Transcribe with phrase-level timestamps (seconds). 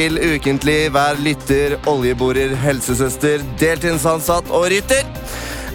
[0.00, 5.04] til ukentlig hver lytter, oljeborer, helsesøster, deltidsansatt og rytter.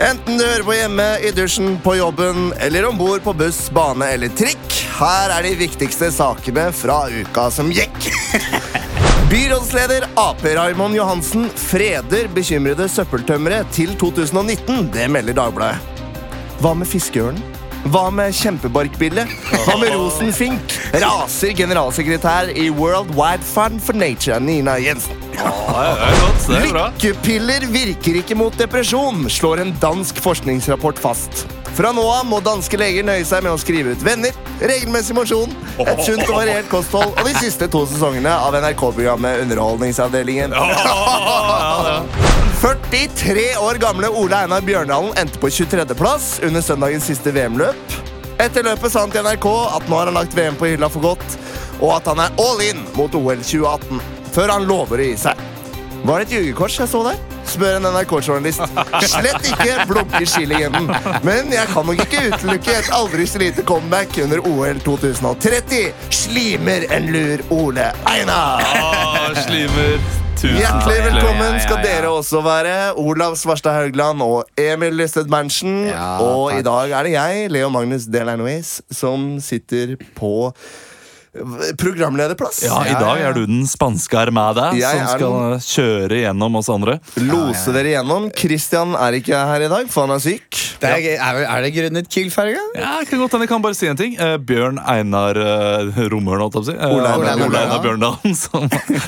[0.02, 4.08] Enten du hører på hjemme, i dusjen, på jobben eller om bord på buss, bane
[4.16, 4.66] eller trikk.
[4.98, 8.10] Her er de viktigste sakene fra uka som gikk.
[9.32, 14.90] Byrådsleder Ap Raymond Johansen freder bekymrede søppeltømmere til 2019.
[14.96, 16.02] Det melder Dagbladet.
[16.64, 17.55] Hva med fiskeørnen?
[17.86, 19.28] Hva med kjempebarkbille?
[19.66, 20.74] Hva med rosenfink?
[21.04, 25.20] Raser generalsekretær i World Wide Fund for Nature, Nina Jensen.
[25.38, 26.66] Er er.
[26.66, 31.46] Lykkepiller virker ikke mot depresjon, slår en dansk forskningsrapport fast.
[31.76, 34.32] Fra nå av må danske leger nøye seg med å skrive ut venner,
[34.64, 35.52] regelmessig mosjon,
[35.84, 40.56] et sunt og variert kosthold og de siste to sesongene av NRK-programmet Underholdningsavdelingen.
[42.62, 48.00] 43 år gamle Ole Einar Bjørndalen endte på 23.-plass under søndagens siste VM-løp.
[48.40, 51.04] Etter løpet sa han til NRK at nå har han lagt VM på hylla for
[51.12, 51.40] godt,
[51.82, 54.00] og at han er all in mot OL 2018,
[54.32, 55.48] før han lover å gi seg.
[56.08, 57.35] Var det et jugekors jeg så der?
[57.56, 58.66] Spør en NRK-journalist.
[59.12, 60.92] Slett ikke, blunker skilegenden.
[61.26, 65.90] Men jeg kan nok ikke utelukke et aldri så lite comeback under OL 2030.
[66.14, 68.64] Slimer en lur Ole Einar.
[68.66, 70.00] Ah, slimer.
[70.36, 72.74] Tusen Hjertelig velkommen skal dere også være.
[73.00, 75.86] Olav Svarstad Haugland og Emil Listed Berntsen.
[75.88, 80.52] Ja, og i dag er det jeg, Leo Magnus Delanois, som sitter på
[81.82, 82.64] programlederplass.
[82.66, 86.70] Ja, I dag er du den spanske armada Jeg som skal skal kjøre gjennom oss
[86.72, 86.98] andre.
[87.20, 88.28] Lose dere gjennom.
[88.38, 90.62] Christian er ikke her i dag, for han er syk.
[90.82, 92.64] Det er, er, er det grunnet Kiel-ferga?
[92.78, 94.18] Ja, kan godt hende jeg kan bare si en ting.
[94.22, 96.78] Eh, Bjørn Einar uh, Romøren, holdt jeg på å si.
[96.78, 97.62] Eh, Ole Einar Bjørndalen.
[97.64, 98.68] Einar Bjørndalen, som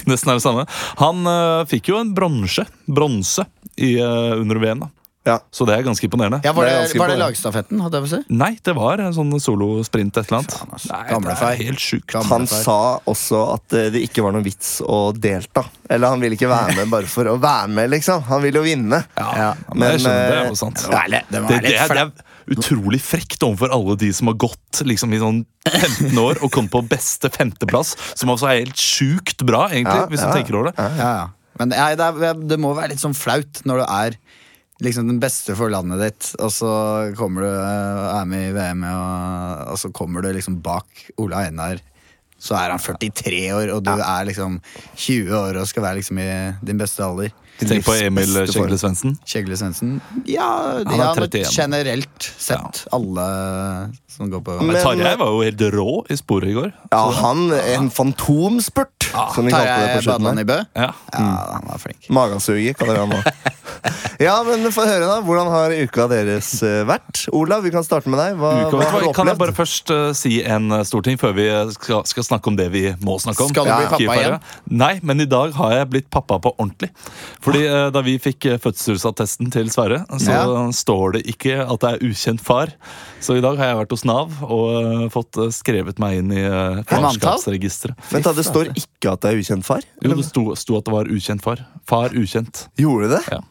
[0.09, 0.67] nesten er det samme.
[1.03, 4.91] Han eh, fikk jo en bronse, bronse i, eh, under VM, da.
[5.27, 5.35] Ja.
[5.51, 6.39] Så det er ganske imponerende.
[6.47, 7.81] Ja, Var Det er det, var det lagstafetten?
[7.83, 8.19] hadde jeg å si?
[8.39, 10.55] Nei, det var en sånn solosprint et eller annet.
[10.55, 10.71] Faen.
[10.93, 11.65] Nei, Gamle det er feil.
[11.67, 12.07] helt sjukt.
[12.15, 12.63] Gamle Han feil.
[12.63, 12.77] sa
[13.13, 15.65] også at eh, det ikke var noen vits å delta.
[15.91, 18.23] Eller han ville ikke være med bare for å være med, liksom.
[18.31, 19.03] Han ville jo vinne.
[19.19, 19.51] Ja.
[19.75, 20.85] Men, jeg skjønner, det er eh, jo sant.
[20.87, 24.13] det litt- det var det, litt det, er, det er utrolig frekt overfor alle de
[24.15, 28.47] som har gått liksom, i sånn 15 år og kommet på beste femteplass, som også
[28.47, 30.29] er helt sjukt bra, egentlig, Ja, hvis ja.
[30.31, 30.77] du tenker over det.
[30.79, 31.27] Ja, ja.
[31.59, 34.17] Men ja, det, er, det må være litt sånn flaut når du er
[34.83, 36.71] liksom den beste for landet ditt, og så
[37.17, 41.45] kommer du eh, er med i VM, og, og så kommer du liksom bak Ola
[41.47, 41.81] Einar.
[42.37, 44.59] Så er han 43 år, og du er liksom
[44.93, 46.29] 20 år og skal være liksom i
[46.61, 47.33] din beste alder.
[47.57, 48.35] Tenk på Emil.
[48.45, 49.15] Kjegle Svendsen.
[49.25, 49.95] Kjegle Svendsen.
[50.29, 50.45] Ja,
[50.85, 51.47] Han er men 31.
[51.49, 52.83] generelt sett.
[52.93, 53.25] Alle
[54.13, 56.69] som går på Men Tarjei var jo helt rå i sporet i går.
[56.93, 60.41] Ja, han En fantomspurt, som vi kalte det på slutten.
[60.43, 60.45] I.
[60.45, 60.59] Bø?
[60.77, 60.91] Ja.
[61.13, 61.25] Ja,
[61.57, 62.09] han var flink.
[62.13, 63.21] Magasuger, kaller vi han nå.
[64.27, 65.19] Ja, men få høre, da.
[65.21, 67.25] Hvordan har uka deres eh, vært?
[67.37, 68.37] Olav, vi kan starte med deg.
[68.39, 69.15] Hva, Uka, hva har du opplevd?
[69.17, 71.45] kan jeg bare først uh, si en uh, stor ting før vi
[71.75, 73.51] skal, skal snakke om det vi må snakke om?
[73.53, 74.39] Skal du bli pappa igjen?
[74.83, 76.89] Nei, men i dag har jeg blitt pappa på ordentlig.
[77.45, 80.43] Fordi uh, Da vi fikk eh, fødselsattesten til Sverre, så Ja.
[80.75, 82.73] står det ikke at det er ukjent far.
[83.23, 86.33] Så i dag har jeg vært hos Nav og uh, fått eh, skrevet meg inn
[86.35, 87.97] i uh, farskapsregisteret.
[88.11, 89.85] Vent da, Det står ikke at det er ukjent far?
[90.03, 91.63] Jo, det sto, sto at det var ukjent far.
[91.89, 92.67] Far ukjent.
[92.79, 93.23] Gjorde det?
[93.33, 93.41] Ja.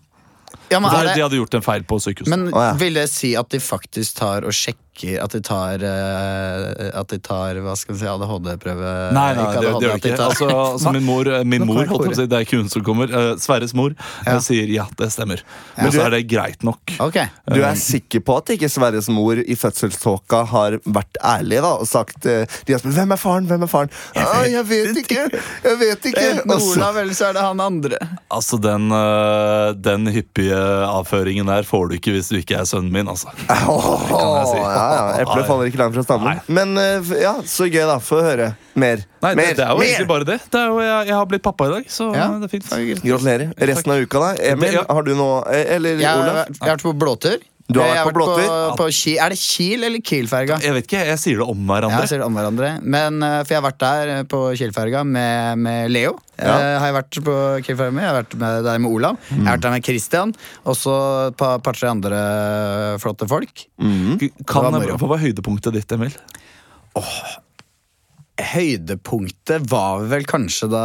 [0.70, 2.32] Ja, men, De, det, de hadde gjort en feil på sykehuset.
[2.32, 4.82] men vil det si at de faktisk tar og sjekker
[5.20, 8.92] At de tar eh, At de tar hva skal vi si, ADHD-prøve?
[9.12, 10.16] Nei, nei, Ikke det, det gjør de ikke.
[10.16, 12.60] tar- Altså, altså, min mor, min mor jeg holdt på å si, det er ikke
[12.62, 13.12] hun som kommer.
[13.12, 13.92] eh, Sverres mor
[14.26, 14.34] Ja.
[14.36, 15.42] eh, sier ja, det stemmer.
[15.76, 16.80] Men Men så er det greit nok.
[17.00, 17.18] Ok.
[17.52, 21.86] Du er sikker på at ikke Sverres mor i fødselståka har vært ærlig da, og
[21.86, 23.90] sagt eh, De har spurt 'Hvem er faren?' hvem er faren?
[24.16, 25.28] «Ah, jeg vet ikke!
[25.64, 26.26] Jeg vet ikke!
[26.40, 27.98] Enten Og så- Olav, eller så er det han andre.
[28.30, 32.90] Altså, den, eh, den hyppige avføringen der får du ikke hvis du ikke er sønnen
[32.90, 33.28] min, altså.
[33.50, 34.58] Åh, jeg si.
[34.94, 35.04] Ja.
[35.24, 36.28] Eplet faller ikke langt fra stammen.
[36.28, 36.54] Nei.
[36.58, 37.98] Men eh, ja, så gøy, da.
[38.02, 38.52] Få høre.
[38.76, 39.02] Mer.
[39.24, 39.50] Nei, mer.
[39.50, 39.86] det, det er jo mer.
[39.90, 40.38] egentlig bare det.
[40.52, 42.28] det er jo, jeg, jeg har blitt pappa i dag, så Ja.
[42.40, 42.70] det er fint.
[43.02, 43.52] Gratulerer.
[43.72, 44.30] Resten av uka, da?
[44.52, 44.84] Emil, Ja.
[44.88, 46.42] har du noe eh, Eller Jeg Olav?
[46.46, 47.38] jeg har vært på blåtur.
[47.66, 48.42] Du har vært på blåtur?
[48.46, 50.60] På, på Ki, er det Kiel eller Kiel-ferga?
[50.62, 51.98] Jeg vet ikke, jeg sier det om Ja, hverandre.
[52.04, 52.68] jeg sier det om hverandre.
[52.82, 56.12] Men, eh, for jeg har vært der eh, på Kiel-ferga med, med Leo.
[56.38, 56.52] Ja.
[56.62, 57.34] Jeg har jeg vært på
[57.66, 59.18] Kiel-ferga med Jeg har vært med der med Olav.
[59.32, 60.34] Jeg har vært der med Christian.
[60.64, 60.94] Og så
[61.32, 62.20] et par- par-tre andre
[63.02, 63.66] flotte folk.
[63.82, 64.14] Mm.
[64.46, 66.14] Kan, hva var høydepunktet ditt, Emil?
[68.36, 70.82] Høydepunktet var vel kanskje da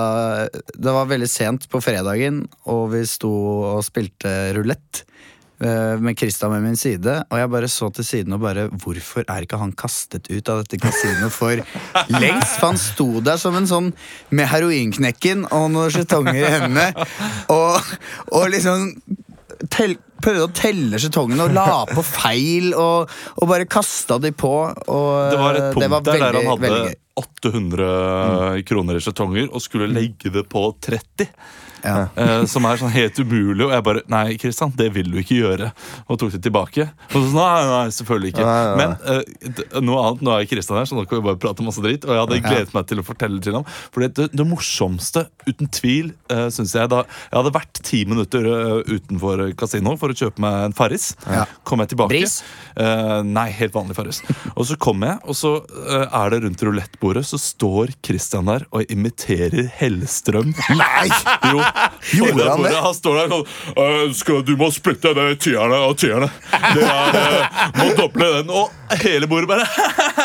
[0.55, 3.31] Det var veldig sent på fredagen, og vi sto
[3.75, 5.03] og spilte rulett.
[5.61, 9.25] Eh, Med Christian ved min side, og jeg bare så til siden og bare Hvorfor
[9.27, 11.61] er ikke han kastet ut av dette kasinoet for
[12.17, 12.57] lengst?
[12.59, 13.91] For han sto der som en sånn
[14.31, 17.07] med heroinknekken og noen skjetonger i hendene,
[17.51, 17.91] og,
[18.31, 18.91] og liksom
[19.73, 24.53] tel, prøvde å telle skjetongene og la på feil, og, og bare kasta de på.
[24.71, 26.99] Og Det var et punkt var der der han hadde gøy.
[27.21, 31.27] 800 kroner i skjetonger og skulle legge det på 30.
[31.81, 32.05] Ja.
[32.15, 33.65] Eh, som er sånn helt umulig.
[33.65, 35.71] Og jeg bare Nei, Kristian, det vil du ikke gjøre.
[36.07, 36.87] Og tok det tilbake.
[37.11, 38.45] Og så, nei, nei, selvfølgelig ikke.
[38.47, 38.79] Nei, nei, nei.
[38.81, 41.83] Men eh, noe annet, nå er Kristian her, så nå kan vi bare prate masse
[41.83, 42.05] dritt.
[42.07, 43.67] Og jeg hadde gledet meg til å fortelle til ham.
[43.93, 48.45] For det, det morsomste, uten tvil, uh, syns jeg da Jeg hadde vært ti minutter
[48.45, 51.11] eh, utenfor kasino for å kjøpe meg en Farris.
[51.25, 51.45] Ja.
[51.67, 52.13] Kom jeg tilbake.
[52.13, 52.39] Bris?
[52.75, 54.21] Uh, nei, helt vanlig Farris.
[54.55, 58.65] Og så kommer jeg, og så uh, er det rundt rulettbordet, så står Kristian der
[58.71, 60.53] og imiterer Hellstrøm.
[60.75, 61.07] Nei!
[61.51, 61.61] Jo,
[62.21, 62.75] Gjorde han det?
[62.81, 63.45] Han står der sånn
[63.81, 66.29] «Øh, skal, Du må splitte det tierne og tierne.
[66.51, 67.41] Det er,
[67.77, 68.51] må doble den.
[68.51, 69.65] Og hele bordet bare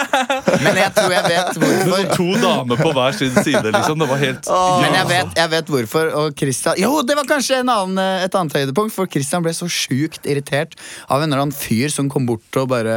[0.65, 2.09] Men jeg tror jeg vet hvorfor.
[2.17, 4.01] To damer på hver sin side, liksom.
[4.01, 4.51] Det var helt
[4.83, 6.13] Men jeg vet, jeg vet hvorfor.
[6.23, 8.95] Og Christian Jo, det var kanskje en annen, et annet høydepunkt.
[8.97, 10.77] For Christian ble så sjukt irritert
[11.07, 12.97] av en eller annen fyr som kom bort og bare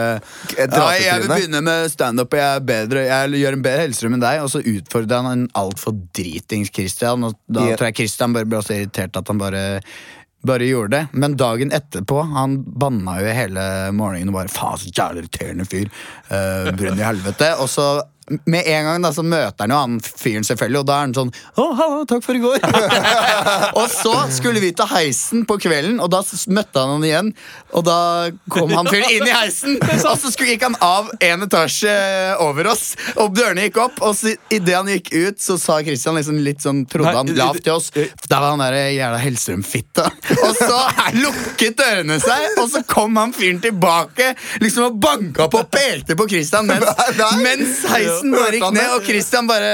[0.56, 4.24] ja, Jeg vil begynne med standup, jeg er bedre Jeg gjør en bedre helserum enn
[4.24, 4.44] deg.
[4.46, 7.28] Og så utfordret han en altfor dritings Christian.
[7.28, 7.80] Og da yeah.
[7.80, 9.66] tror jeg Christian bare ble så irritert at han bare
[10.48, 14.88] bare gjorde det, Men dagen etterpå Han banna jo hele morgenen og bare Faen, så
[14.88, 15.90] jævlig irriterende fyr.
[16.30, 17.52] Uh, Brunn i helvete.
[17.60, 17.90] Og så
[18.46, 21.16] med en gang da, så møter han jo han fyren, selvfølgelig, og da er han
[21.18, 22.60] sånn Å, hallo, takk for i går.
[23.80, 26.22] og så skulle vi ta heisen på kvelden, og da
[26.54, 27.32] møtte han han igjen.
[27.78, 28.00] Og da
[28.52, 29.78] kom han fyren inn i heisen,
[30.10, 31.96] og så gikk han av en etasje
[32.44, 32.94] over oss.
[33.20, 36.64] Og dørene gikk opp, og så, idet han gikk ut, så sa Christian liksom litt
[36.66, 37.90] sånn Trodde han lavt til oss.
[38.30, 40.08] Da var han der jævla Hellstrøm-fitta.
[40.46, 40.78] Og så
[41.18, 44.32] lukket dørene seg, og så kom han fyren tilbake
[44.64, 46.88] liksom og banka på og pelte på Christian mens,
[47.44, 49.72] mens heisen bare gikk ned, og Christian bare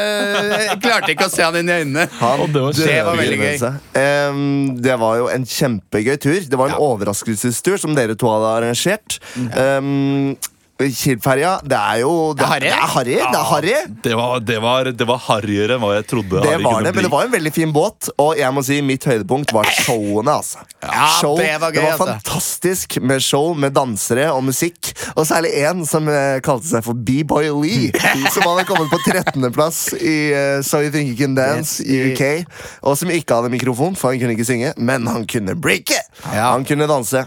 [0.84, 2.08] klarte ikke å se han inn i øynene.
[2.22, 3.70] Han det var Det var veldig gøy.
[4.00, 4.42] Um,
[4.86, 6.42] det var jo en kjempegøy tur.
[6.50, 9.20] Det var en overraskelsestur som dere to hadde arrangert.
[9.56, 10.36] Um,
[10.76, 12.68] Kiel-ferja, det er jo Det er harry.
[12.68, 13.14] Det er harry.
[13.32, 13.76] Det harry.
[14.04, 16.42] Det var, det var, det var harryere enn hva jeg trodde.
[16.44, 16.92] Det var kunne bli.
[16.98, 18.10] men det var en veldig fin båt.
[18.20, 20.34] Og jeg må si mitt høydepunkt var showene.
[20.36, 22.08] altså Ja, Show, det var gøy, det var altså.
[22.10, 24.92] fantastisk med show med dansere og musikk.
[25.16, 27.94] Og særlig en som eh, kalte seg for B-Boy Lee.
[28.36, 32.12] som hadde kommet på 13.-plass i uh, So You Think You Can Dance i i-
[32.12, 32.52] UK.
[32.84, 36.04] Og som ikke hadde mikrofon, for han kunne ikke synge, men han kunne breake!
[36.34, 36.52] Ja.
[36.52, 37.24] Han kunne danse.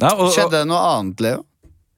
[0.00, 1.44] Ja, og, og, Skjedde det noe annet, Leo?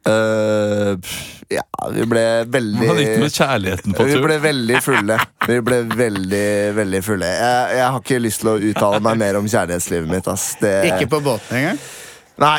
[0.03, 1.63] Eh, pff, ja,
[1.95, 5.19] vi ble veldig han gikk med kjærligheten på vi ble veldig fulle.
[5.47, 6.47] Vi ble veldig,
[6.79, 7.29] veldig fulle.
[7.29, 10.31] Jeg, jeg har ikke lyst til å uttale meg mer om kjærlighetslivet mitt.
[10.33, 10.55] Ass.
[10.63, 11.83] Det, Ikke på båten engang?
[12.43, 12.59] Nei,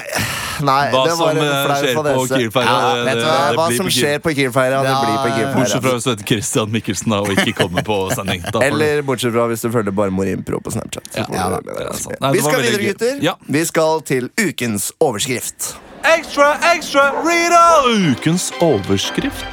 [0.61, 3.37] nei Hva det var som en eh, flau skjer på Kielferga, Ja, det, det, hva?
[3.49, 6.05] det Hva blir som på skjer på Kiel-ferja, det Ja, blir på Bortsett fra hvis
[6.05, 8.45] du heter Christian Mikkelsen da, og ikke kommer på sending.
[8.53, 11.09] Da Eller bortsett fra hvis du følger bare Mor Impro på Snapchat.
[11.17, 12.31] Ja, ja.
[12.37, 13.17] Vi skal videre, gutter.
[13.25, 13.33] Ja.
[13.49, 15.73] Vi skal til ukens overskrift.
[16.03, 17.87] Ekstra, ekstra, Rita!
[17.87, 19.45] Ukens overskrift.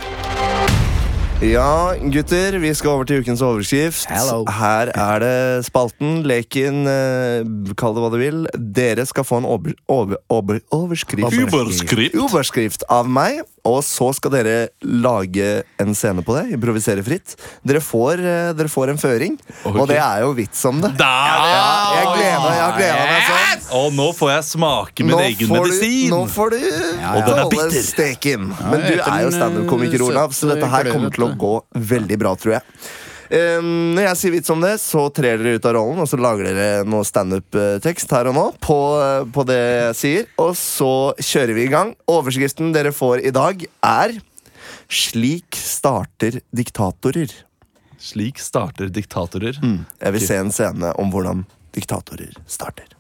[1.41, 4.09] Ja, gutter, vi skal over til ukens overskrift.
[4.11, 4.43] Hello.
[4.51, 5.37] Her er det
[5.69, 7.47] spalten, leken, eh,
[7.79, 8.43] kall det hva du vil.
[8.59, 11.39] Dere skal få en over, over, over, overskrift.
[11.39, 12.19] Uberskrift.
[12.19, 15.49] Uberskrift av meg, og så skal dere lage
[15.81, 16.47] en scene på det.
[16.57, 17.35] Improvisere fritt.
[17.67, 19.75] Dere får, eh, dere får en føring, okay.
[19.75, 20.93] og det er jo vits om det.
[21.01, 21.11] Da!
[21.51, 21.67] ja!
[21.97, 23.11] Jeg gleder jeg gleder yes!
[23.11, 23.67] meg sånn.
[23.81, 26.09] Og nå får jeg smake min egen medisin.
[26.09, 27.13] Du, nå får du Og ja.
[27.21, 28.49] er holde steken.
[28.65, 31.55] Men du er jo den, standup-komiker, eh, Olav, så dette her kommer til å gå
[31.95, 32.67] veldig bra, tror jeg.
[33.31, 36.19] Um, når jeg sier vits om det, så trer dere ut av rollen og så
[36.19, 38.79] lager dere noe standup-tekst her og nå på,
[39.31, 40.27] på det jeg sier.
[40.43, 40.91] Og så
[41.23, 41.95] kjører vi i gang.
[42.11, 44.19] Overskriften dere får i dag, er
[44.91, 47.31] 'Slik starter diktatorer'.
[48.01, 49.55] Slik starter diktatorer.
[50.01, 51.45] Jeg vil se en scene om hvordan
[51.77, 52.91] diktatorer starter.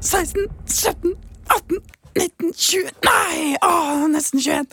[0.00, 1.16] 16, 17,
[1.50, 1.78] 18,
[2.14, 3.56] 19, 20 Nei!
[3.62, 4.66] Åh, nesten 21.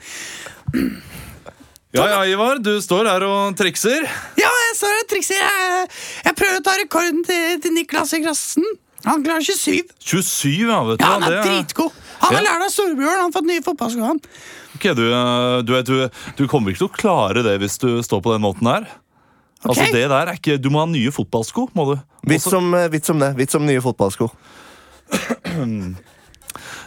[1.95, 4.03] Ja, ja, Ivar, du står her og trikser.
[4.37, 5.39] Ja, jeg står og trikser.
[5.39, 5.87] Jeg,
[6.27, 8.65] jeg prøver å ta rekorden til, til Niklas i klassen.
[9.07, 9.87] Han klarer 27.
[10.03, 11.05] 27, ja, vet du.
[11.05, 11.95] Ja, Han er det er- dritgod.
[12.19, 12.37] Han Ja.
[12.39, 13.17] har lært av Storebjørn.
[13.21, 14.01] Han har fått nye fotballsko.
[14.03, 14.19] han.
[14.75, 17.87] Ok, du, eh, du, vet, du, du kommer ikke til å klare det hvis du
[18.03, 18.87] står på den måten her.
[19.63, 21.69] Altså, det der er ikke, Du må ha nye fotballsko.
[21.73, 22.01] må du.
[22.27, 23.31] Vits Også- om, eh, vits om det.
[23.37, 24.29] Vits om nye fotballsko.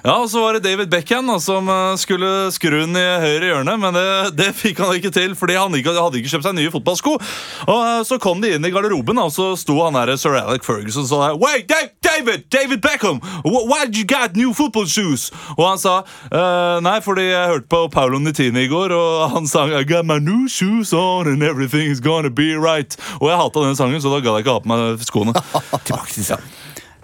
[0.00, 3.50] Ja, og så var det David Beckham da, som eh, skulle skru den i høyre
[3.50, 4.04] hjørne, men det,
[4.38, 7.12] det fikk han ikke til, fordi han ikke, hadde ikke kjøpt seg nye fotballsko.
[7.68, 10.64] Og eh, Så kom de inn i garderoben, og så sto han der, Sir Alec
[10.64, 11.68] Ferguson og sa Wait,
[12.00, 12.46] David!
[12.48, 13.20] David Beckham!
[13.44, 15.28] wh- Why did you get new football shoes?
[15.58, 15.98] Og han sa
[16.32, 20.08] «Eh, Nei, fordi jeg hørte på Paolo Nitini i går, og han sang I got
[20.08, 22.96] my new shoes on and everything is gonna be right.
[23.20, 25.36] Og jeg hata den sangen, så da gadd jeg ikke ha på meg skoene.
[25.84, 26.56] Tilbake til scenen.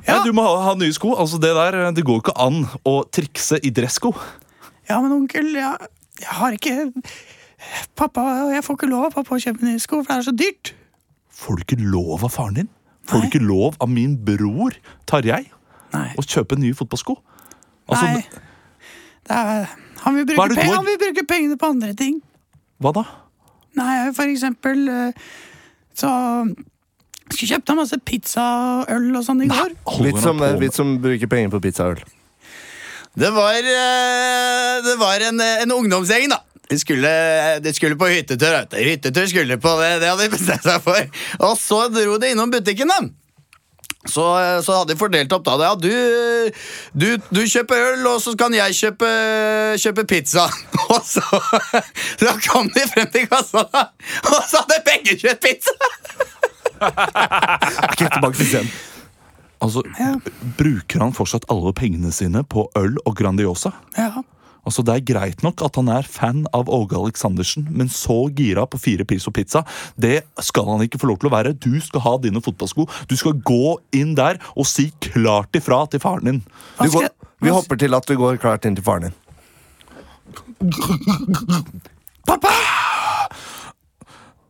[0.06, 0.20] Ja.
[0.24, 1.14] Du må ha, ha nye sko.
[1.18, 4.12] Altså Det der, det går ikke an å trikse i dressko.
[4.88, 5.88] Ja, men onkel, jeg,
[6.22, 6.76] jeg har ikke
[7.98, 8.22] Pappa,
[8.52, 10.70] jeg får ikke lov av pappa å kjøpe nye sko, for det er så dyrt.
[11.34, 12.68] Får du ikke lov av faren din?
[13.08, 14.76] Får du ikke lov av min bror
[15.08, 15.44] Tarjei
[15.94, 16.08] Nei.
[16.18, 17.16] å kjøpe nye fotballsko?
[17.88, 18.22] Altså, Nei.
[19.32, 19.66] Er,
[20.04, 22.20] han, vil bruke det du pe- har- han vil bruke pengene på andre ting.
[22.82, 23.04] hva da?
[23.80, 25.26] Nei, for eksempel eh,
[25.96, 26.10] så
[27.34, 28.44] skulle kjøpt deg masse pizza
[28.86, 29.74] og sånn i går.
[30.04, 32.04] Litt som, litt som bruker penger på pizza og øl.
[33.16, 36.42] Det var, eh, det var en, en ungdomsgjeng, da.
[36.66, 37.10] De skulle,
[37.62, 38.50] de skulle på hyttetur.
[38.50, 38.76] vet du.
[38.82, 41.06] Hyttetur skulle på, det, det hadde de bestemt seg for.
[41.46, 43.06] Og så dro de innom butikken, da.
[44.06, 44.24] Så,
[44.62, 45.56] så hadde de fordelt opp da.
[45.62, 46.52] Ja, du,
[46.94, 49.08] du, du kjøper øl, og så kan jeg kjøpe,
[49.82, 50.46] kjøpe pizza.
[50.86, 51.24] Og så,
[52.20, 53.88] så kom de frem til kassa, da.
[54.28, 55.74] Og så hadde begge kjøpt pizza!
[57.92, 58.70] Ikke tilbake til scenen.
[59.64, 59.82] Altså,
[60.58, 63.72] Bruker han fortsatt alle pengene sine på øl og Grandiosa?
[63.96, 64.22] Ja.
[64.66, 68.66] Altså, Det er greit nok at han er fan av Åge Aleksandersen, men så gira
[68.66, 69.62] på fire pils og pizza,
[69.96, 71.54] det skal han ikke få lov til å være.
[71.54, 72.88] Du skal ha dine fotballsko.
[73.08, 76.42] Du skal gå inn der og si klart ifra til faren din.
[76.82, 77.08] Går,
[77.40, 79.16] vi hopper til at du går klart inn til faren din.
[82.26, 82.52] Pappa!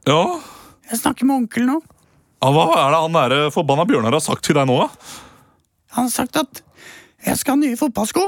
[0.06, 0.20] Ja,
[0.86, 1.80] Jeg snakker med onkel nå.
[2.42, 4.88] Ja Hva er det han der forbanna Bjørnar har sagt til deg nå, da?
[5.96, 6.62] Han har sagt at
[7.26, 8.26] jeg skal ha nye fotballsko.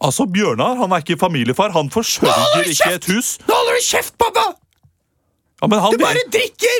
[0.00, 1.74] Altså, Bjørnar han er ikke familiefar.
[1.74, 3.34] Han forsørger ikke et hus.
[3.48, 4.46] Nå holder du kjeft, pappa!
[5.60, 6.78] Ja, men han, Du bare drikker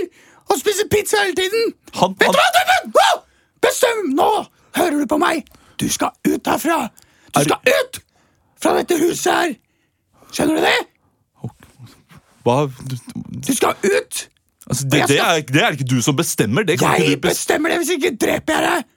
[0.50, 1.74] og spiser pizza hele tiden!
[1.98, 2.94] han, Vet du hva, Dubben?
[2.94, 3.10] Nå!
[3.60, 4.30] Bestem nå!
[4.78, 5.42] Hører du på meg?
[5.82, 6.78] Du skal ut herfra!
[7.34, 8.00] Du skal ut
[8.62, 9.52] fra dette huset her!
[10.32, 11.50] Skjønner du det?
[12.46, 12.56] hva,
[13.44, 14.22] Du skal ut!
[14.70, 16.64] Altså, det, det, er, det er ikke du som bestemmer.
[16.68, 18.88] Det kan Jeg ikke du bes- bestemmer det, hvis ikke dreper jeg deg!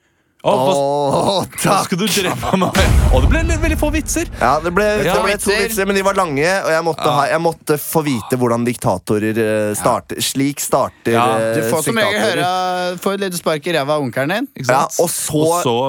[0.44, 1.86] Å, hva, Åh, hva takk!
[1.88, 2.76] skal du drepe meg?
[3.16, 4.28] Å, det ble litt- veldig få vitser.
[4.42, 5.14] Ja, det ble, det Ja.
[5.24, 8.36] ble to vitser, men de var lange, og jeg måtte, ha, jeg måtte få vite
[8.36, 10.20] hvordan diktatorer eh, starter.
[10.20, 13.96] Slik starter Ja, eh, Du får som regel høre Få et lite spark i ræva
[13.96, 14.48] av onkelen din.
[14.60, 15.00] Ikke Ja, sant?
[15.00, 15.44] og så,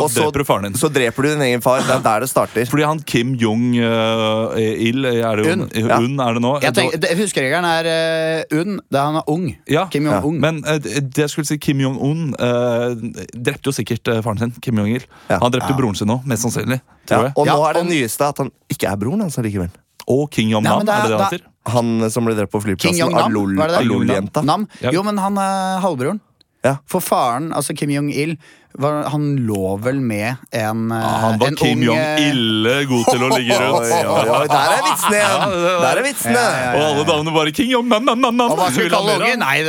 [0.05, 0.79] og så dreper du faren din.
[0.79, 1.81] Så dreper du din egen far.
[1.83, 2.65] Det er der det starter.
[2.71, 5.67] Fordi han Kim Jong-il er det jo Un.
[5.75, 5.99] Ja.
[5.99, 6.55] Un er det nå.
[6.63, 9.57] Jeg tenker, det- Huskeregelen er uh, unn Det er han er ung.
[9.67, 10.39] Ja, Kim Jong-un.
[10.41, 12.95] Men eh, det jeg skulle si, Kim Jong-un eh,
[13.35, 14.53] drepte jo sikkert eh, faren sin.
[14.65, 15.07] Kim Jong-il.
[15.31, 15.39] Ja.
[15.43, 16.81] Han drepte broren sin nå, mest sannsynlig.
[16.81, 17.33] Ja, Tror jeg.
[17.37, 19.71] og nå Ja, er det nyeste at han ikke er broren hans likevel.
[20.07, 21.47] Og King Nei, Jong-nam, er- er det det han heter?
[21.73, 23.15] Han som ble drept på flyplassen.
[23.17, 24.43] Alol-jenta.
[24.45, 24.67] Nam?
[24.83, 24.91] Ja.
[24.93, 26.21] Jo, men han er halvbroren.
[26.65, 26.77] Ja.
[26.89, 28.37] For faren, altså Kim Jong-il,
[28.79, 33.05] var- han lå vel med en, ja, Han var en Kim ung, eh, Jong-ille god
[33.11, 33.93] til å ligge rundt.
[33.93, 35.55] oi, oi, der er vitsene igjen!
[35.85, 36.35] Der er vitsene!
[36.35, 38.41] Ja, ja, Og alle damene bare King Jong-nam-nam-nam.
[38.51, 39.39] Og hva skal vi kalle ungen?
[39.45, 39.63] Nei,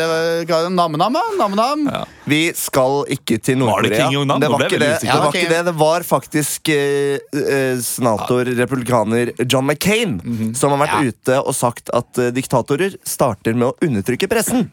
[0.76, 1.18] Nam-Nam.
[1.38, 1.86] Nam-Nam.
[2.26, 4.10] Vi skal ikke til Nord-Korea.
[4.10, 4.40] Det?
[4.42, 4.92] Det var ikke det.
[5.06, 5.62] var ikke det.
[5.70, 10.56] Det var faktisk eh, eh, senator, republikaner John McCain Mhm.
[10.56, 14.70] som har vært ute og sagt at eh, diktatorer starter med å undertrykke pressen.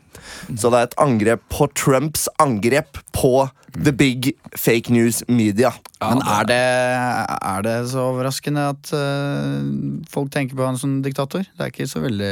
[0.57, 5.73] Så det er et angrep på Trumps angrep på the big fake news media.
[6.03, 6.61] Men er det,
[7.39, 9.63] er det så overraskende at uh,
[10.11, 11.45] folk tenker på han som diktator?
[11.47, 12.31] Det er ikke så veldig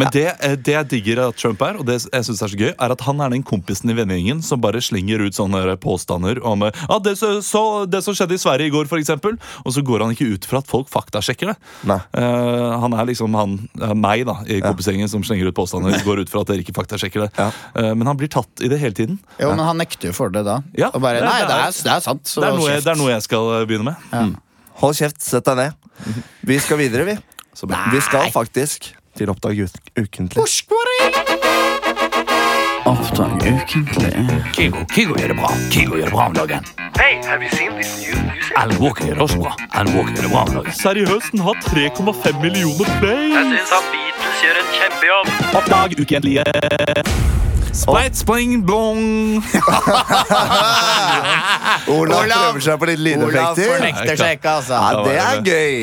[0.00, 2.58] Men det, eh, det jeg digger at Trump er, og det jeg synes er så
[2.58, 6.42] gøy, er at han er den kompisen i vennegjengen som bare slenger ut sånne påstander
[6.44, 9.38] om eh, ah, det, så, så, det som skjedde i Sverige i går, eksempel.
[9.64, 11.56] Og så går han ikke ut fra at folk faktasjekker det.
[11.88, 12.00] Nei.
[12.18, 15.96] Eh, han er liksom han, uh, meg da, i kompisgjengen som slenger ut påstander.
[16.08, 17.30] går ut fra at dere ikke faktasjekker det.
[17.38, 17.48] Ja.
[17.80, 19.18] Eh, men han blir tatt i det hele tiden.
[19.38, 20.60] Jo, men han nekter jo for det da.
[20.74, 22.26] Ja, og bare, nei, det er, det er sant.
[22.26, 24.08] Så Det er, noe jeg, det er noe jeg skal eh, begynne med.
[24.10, 24.24] Ja.
[24.82, 26.18] Hold kjeft, sett deg ned.
[26.50, 27.14] Vi skal videre, vi.
[27.94, 29.60] Vi skal faktisk til Oppdag
[29.94, 30.42] ukentlig.
[32.84, 34.10] Oppdag ukentlig.
[34.56, 35.50] Kygo, Kygo gjør det bra.
[35.72, 36.66] Kygo gjør det bra om dagen.
[36.98, 38.50] Hey, have you seen this new music?
[38.58, 39.54] Alan Walker gjør det også bra.
[39.72, 40.76] Alan Walker gjør det bra om dagen.
[40.82, 43.30] Seriøst, den har 3,5 millioner play!
[43.30, 45.32] Jeg syns Beatles gjør en kjempejobb.
[45.62, 46.44] Oppdag ukentlige.
[47.74, 49.42] Spleit, spling, blong!
[51.90, 53.72] Olav Olav- prøver seg på litt Olav lydeffekter.
[53.74, 54.78] fornekter seg ikke, altså.
[54.78, 55.74] Ja, det er gøy.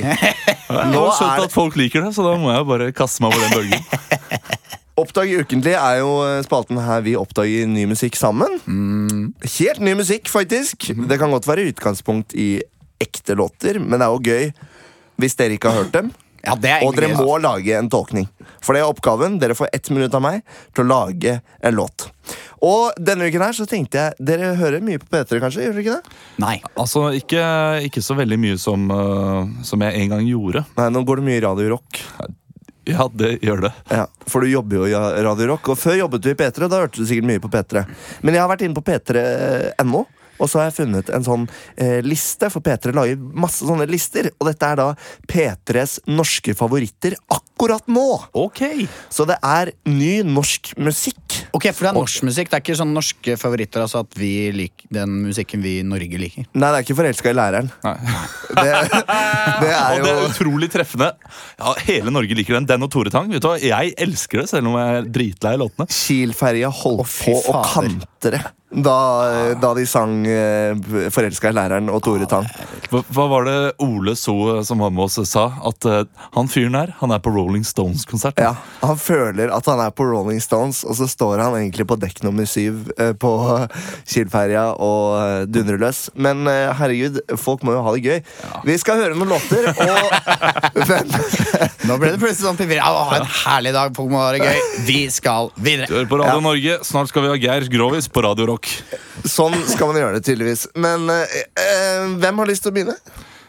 [0.72, 2.88] Nå Nå har jeg skjønt er at folk liker det, så da må jeg bare
[2.96, 3.82] kaste meg over den bølgen.
[5.02, 8.52] Oppdag ukentlig er jo eh, spalten her vi oppdager ny musikk sammen.
[9.58, 10.92] Helt ny musikk, faktisk.
[11.10, 12.50] Det kan godt være utgangspunkt i
[13.02, 14.52] ekte låter, men det er jo gøy
[15.22, 16.08] hvis dere ikke har hørt dem.
[16.42, 18.28] Ja, det er Og dere må lage en tolkning.
[18.62, 19.38] For det er oppgaven.
[19.42, 20.42] Dere får ett minutt av meg
[20.76, 22.08] til å lage en låt.
[22.66, 25.66] Og denne uken her så tenkte jeg Dere hører mye på P3, kanskje?
[25.66, 26.20] Gjør dere ikke det?
[26.44, 26.56] Nei.
[26.76, 27.46] Altså, ikke,
[27.88, 30.66] ikke så veldig mye som, uh, som jeg en gang gjorde.
[30.78, 32.04] Nei, nå går det mye Radio Rock.
[32.90, 33.72] Ja, det gjør det.
[33.94, 34.96] Ja, For du jobber jo i
[35.26, 35.74] Radio Rock.
[35.74, 37.86] Og før jobbet du i P3, da hørte du sikkert mye på P3.
[38.26, 40.06] Men jeg har vært inne på p3.no
[40.42, 44.32] Og så har jeg funnet en sånn eh, liste, for P3 lager masse sånne lister.
[44.40, 44.90] Og dette er da
[45.30, 47.51] P3s norske favoritter akkurat
[47.88, 48.08] nå.
[48.34, 48.62] Ok.
[49.10, 51.18] Så det er ny norsk musikk.
[51.54, 53.84] Ok, For det er norsk musikk, det er ikke sånn norske favoritter?
[53.84, 56.48] Altså at vi liker den musikken vi i Norge liker?
[56.54, 57.72] Nei, det er ikke forelska i læreren.
[57.84, 57.96] Nei.
[58.52, 58.66] Det,
[59.62, 61.12] det er Og det er utrolig treffende.
[61.60, 62.70] Ja, Hele Norge liker den.
[62.70, 63.30] Den og Tore Tang.
[63.32, 63.60] Vet du hva?
[63.62, 65.88] Jeg elsker det, selv om jeg er dritlei låtene.
[65.92, 68.42] Kiel-ferja holdt på å kantre
[68.72, 70.72] da, da de sang eh,
[71.12, 72.48] 'Forelska i læreren' og Tore Tang.
[72.88, 75.50] Hva, hva var det Ole So som var med oss sa?
[75.68, 76.06] At eh,
[76.38, 78.40] han fyren her, han er på Rolling Stones-konsert.
[78.40, 81.98] Ja, Han føler at han er på Rolling Stones, og så står han egentlig på
[82.00, 83.32] dekk nummer syv eh, på
[84.08, 86.06] Kiel-ferja og eh, dundrer løs.
[86.16, 88.20] Men eh, herregud, folk må jo ha det gøy.
[88.68, 91.12] Vi skal høre noen låter, og men,
[91.90, 92.80] Nå ble det plutselig sånn piperi.
[92.82, 94.62] Ha en herlig dag, folk må ha det gøy.
[94.88, 95.90] Vi skal videre.
[95.90, 96.80] Du hører på Radio Norge.
[96.88, 98.70] Snart skal vi ha Geir Grovis på Radio Rock.
[99.26, 100.68] sånn skal man gjøre det, tydeligvis.
[100.80, 102.98] Men øh, øh, hvem har lyst til å begynne?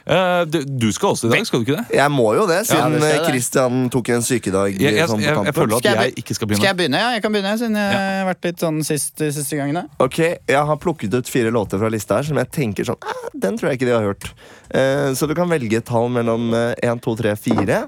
[0.02, 1.96] Eh, du, skal også i dag, skal du ikke det?
[1.96, 3.12] Jeg må jo det, siden eh, det.
[3.28, 4.74] Christian tok en sykedag.
[4.74, 6.62] Jeg, jeg, sånn jeg, jeg føler at jeg jeg ikke skal begynne.
[6.62, 7.02] Skal jeg begynne?
[7.04, 9.84] Ja, jeg kan begynne, siden jeg har vært litt sånn sist, de siste gangene.
[10.02, 10.18] Ok,
[10.50, 13.58] Jeg har plukket ut fire låter fra lista her som jeg tenker sånn ah, Den
[13.60, 14.30] tror jeg ikke de har hørt.
[14.74, 17.84] Eh, så du kan velge et tall mellom én, to, tre, fire.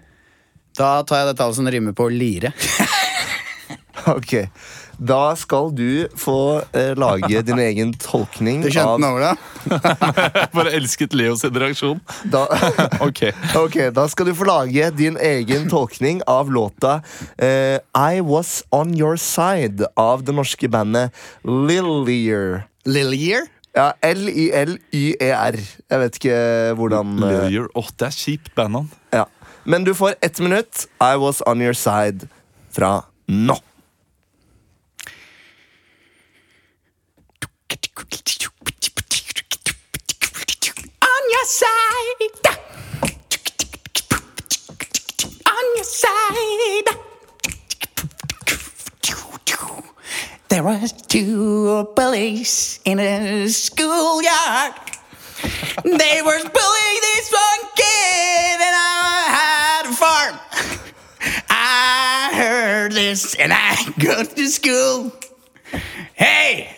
[0.74, 2.54] Da tar jeg det tallet som rimer på lire.
[4.04, 4.34] Ok.
[4.98, 9.32] Da skal du få eh, lage din egen tolkning Du kjente av den, Ola?
[9.64, 12.00] Jeg bare elsket Leo sin reaksjon.
[12.30, 12.44] da,
[13.06, 13.24] Ok.
[13.58, 17.00] Ok, Da skal du få lage din egen tolkning av låta
[17.38, 21.12] eh, I Was On Your Side av det norske bandet
[21.44, 22.64] Lillier.
[22.86, 23.48] Lillier?
[23.74, 25.56] Ja, L-I-L-Y-E-R.
[25.90, 26.38] Jeg vet ikke
[26.78, 27.66] hvordan eh, Lawyer.
[27.74, 28.90] Åh, det er kjipt bandnavn.
[29.12, 29.24] Ja.
[29.66, 30.86] Men du får ett minutt.
[31.02, 32.28] I was on your side
[32.74, 33.56] fra nå.
[46.04, 46.88] Side.
[50.48, 54.74] There was two bullies in a schoolyard.
[55.82, 60.36] They were bullying this one kid, and I had a farm.
[61.50, 65.12] I heard this, and I go to school.
[66.14, 66.76] Hey!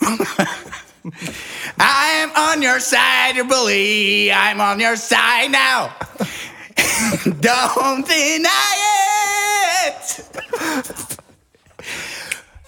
[1.80, 4.30] I'm on your side, you bully.
[4.30, 5.96] I'm on your side now.
[7.40, 8.76] Don't deny
[9.86, 10.02] it.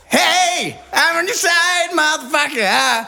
[0.09, 3.07] Hey, I'm on your side, motherfucker.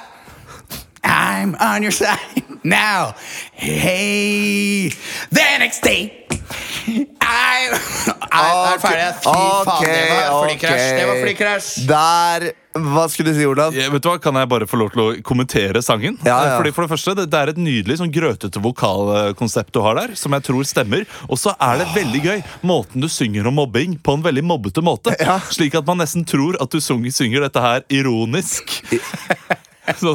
[1.04, 3.14] I'm on your side now.
[3.52, 4.88] Hey,
[5.30, 6.26] the next day.
[7.20, 7.70] I,
[8.32, 9.14] I, Ok, ferdig.
[9.22, 10.88] Fy faen, det var flykrasj.
[10.98, 11.86] Det var flykrasj.
[11.88, 13.74] Der Hva skulle du si, Olav?
[13.76, 16.16] Ja, vet du hva, Kan jeg bare få lov til å kommentere sangen?
[16.24, 16.54] Ja, ja.
[16.56, 20.14] Fordi for Det første, det, det er et nydelig sånn grøtete vokalkonsept du har der,
[20.18, 21.04] som jeg tror stemmer.
[21.28, 24.84] Og så er det veldig gøy måten du synger om mobbing på en veldig mobbete
[24.84, 25.16] måte.
[25.22, 25.38] Ja.
[25.52, 28.80] Slik at man nesten tror at du synger dette her ironisk.
[30.02, 30.12] Så,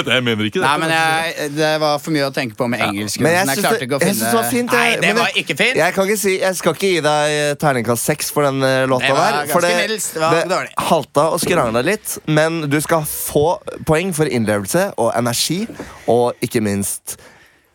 [0.00, 0.64] det, jeg mener ikke det.
[0.64, 3.20] Nei, men jeg, Det var for mye å tenke på med engelsk.
[3.20, 4.72] Men jeg jeg syns klarte det, ikke å jeg finne synes det var fint.
[4.72, 5.80] Nei, det var ikke fint.
[5.82, 8.78] Jeg kan ikke si Jeg skal ikke gi deg eh, terningkast seks for den eh,
[8.88, 9.76] låta Det var der.
[9.82, 10.08] middels.
[10.16, 10.72] Det det dårlig.
[10.88, 13.44] halta og skrangla litt, men du skal få
[13.88, 15.60] poeng for innlevelse og energi,
[16.08, 17.18] og ikke minst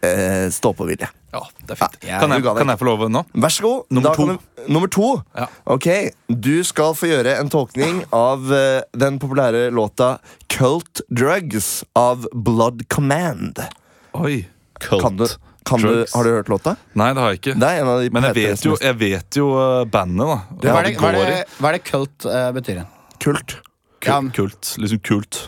[0.01, 1.11] eh, stå-på-vilje.
[1.33, 1.97] Ja, det er fint.
[2.07, 3.21] Ja, kan, jeg, kan jeg få lov nå?
[3.35, 3.81] Vær så god.
[3.91, 4.27] Nummer Da to.
[4.31, 5.09] Du, nummer to.
[5.35, 5.47] Ja.
[5.75, 5.87] Ok,
[6.31, 10.17] Du skal få gjøre en tolkning av uh, den populære låta
[10.53, 13.59] Cult Drugs av Blood Command.
[14.17, 14.45] Oi.
[14.79, 15.25] Cult Kan du,
[15.67, 16.13] kan du, drugs.
[16.15, 16.75] har du hørt låta?
[16.95, 17.55] Nei, det har jeg ikke.
[17.59, 20.37] Det er en av de Men jeg vet jo, jeg vet jo uh, bandet, da.
[20.63, 22.85] Hva er det, hva er det, hva er det kult uh, betyr?
[23.19, 23.57] Kult.
[23.97, 24.07] Kult.
[24.07, 24.71] Ja, kult.
[24.79, 25.41] Liksom kult.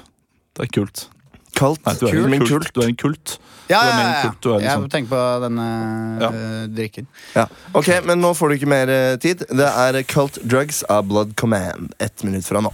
[0.58, 1.06] Det er kult.
[1.58, 1.82] Kult.
[1.86, 2.40] Nei, du er, kult.
[2.40, 2.50] kult.
[2.50, 2.74] kult.
[2.76, 3.38] Du er en kult.
[3.70, 4.60] Ja, ja, ja, ja.
[4.64, 5.66] Jeg må tenker på denne
[6.22, 6.30] Ja.
[6.74, 7.08] drikken.
[7.36, 7.46] Ja.
[7.74, 9.46] Ok, men nå får du ikke mer eh, tid.
[9.50, 11.94] Det er Cult Drugs av Blood Command.
[12.00, 12.74] Ett minutt fra nå.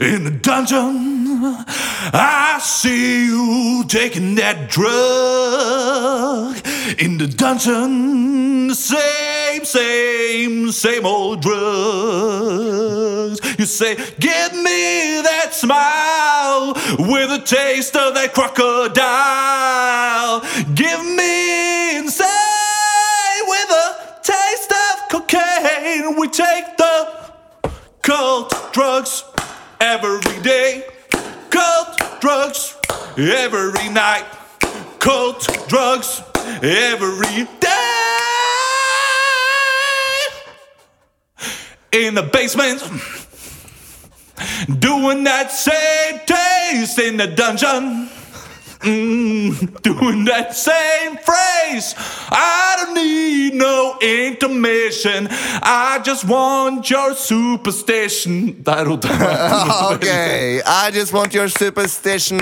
[0.00, 1.64] In the dungeon,
[2.12, 4.94] I see you taking that drug.
[7.00, 11.58] In the dungeon, same, same, same old drugs.
[13.58, 18.94] You say, Give me that smile with a taste of that crocodile.
[20.74, 22.28] Give me insane
[23.46, 26.16] with a taste of cocaine.
[26.16, 27.24] We take the
[28.02, 29.24] Cult drugs
[29.84, 30.82] every day.
[31.50, 32.76] Cult drugs
[33.18, 34.24] every night.
[34.98, 36.22] Cult drugs
[36.62, 37.70] every day.
[41.92, 42.80] In the basement.
[44.80, 48.08] Doing that same taste in the dungeon.
[48.84, 51.94] Mm, doing that same phrase.
[52.30, 55.28] I don't need no intermission.
[55.62, 58.62] I just want your superstition.
[58.64, 59.62] Der rota jeg.
[59.94, 62.38] Ok, I just want your superstition.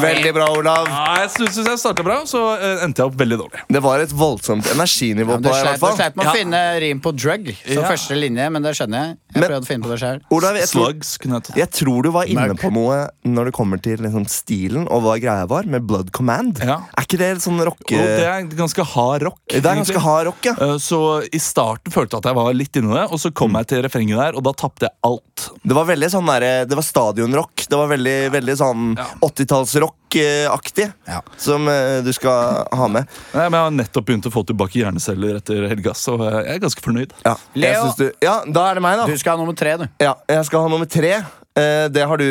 [0.00, 0.86] Veldig bra, Olav.
[0.88, 3.64] Ja, jeg syns jeg starta bra, så eh, endte jeg opp veldig dårlig.
[3.74, 6.34] Det var et voldsomt energinivå Ja, på deg, du sleit med å Ja.
[6.38, 7.88] finne rim på drug som Ja.
[7.90, 9.16] første linje, men det skjønner jeg.
[9.34, 12.24] Jeg Men- prøvde å finne på det selv Olav, jeg tror, jeg tror du var
[12.30, 16.10] inne på noe når det kommer til liksom, stilen og hva greia var med Blood
[16.14, 16.60] Command.
[16.64, 16.80] Ja.
[16.96, 17.96] Er ikke det sånn rocke...
[17.98, 19.38] Og det er ganske hard rock.
[19.50, 20.54] Det er ganske hard rock, ja.
[20.60, 20.98] Eh, Så
[21.34, 23.82] i starten følte jeg at jeg var litt inni det, og så kom jeg til
[23.86, 25.46] refrenget der, og da tapte jeg alt.
[25.64, 27.66] Det var veldig sånn der, Det var stadionrock.
[27.70, 29.06] Det var veldig, veldig sånn Ja.
[29.26, 30.88] 80-tallsrock-aktig.
[31.10, 31.20] Ja.
[31.40, 33.08] Som uh, du skal ha med.
[33.34, 36.62] Nei, men Jeg har nettopp begynt å få tilbake hjerneceller etter helga, så jeg er
[36.62, 37.14] ganske fornøyd.
[37.24, 37.88] Ja, Leo.
[37.98, 39.06] du, ja, da er det meg, da.
[39.10, 39.88] Du skal ha nummer tre, du.
[40.02, 41.16] Ja, jeg skal ha nummer tre.
[41.54, 42.26] Eh, det har du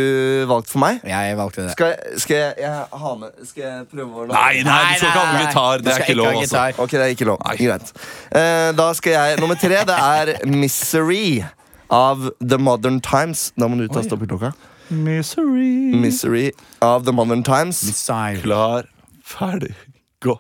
[0.50, 0.98] valgt for meg.
[1.08, 1.72] Jeg valgte det.
[1.72, 4.98] Skal jeg, skal jeg, jeg ha med Skal jeg prøve å lage Nei, nei, du
[5.00, 5.84] skal ikke ha med gitar.
[5.86, 6.40] Det er ikke lov.
[6.42, 6.64] altså.
[6.84, 7.40] Ok, det er ikke lov.
[7.62, 7.94] Greit.
[8.36, 11.24] Eh, da skal jeg Nummer tre, det er Misery
[11.94, 13.52] av The Modern Times.
[13.56, 14.52] Da må du ta stoppeklokka.
[14.92, 15.94] Misery.
[15.96, 16.50] Misery
[16.84, 17.80] av The Modern Times.
[17.88, 18.42] Missile.
[18.44, 18.90] Klar,
[19.24, 19.72] ferdig,
[20.20, 20.36] gå.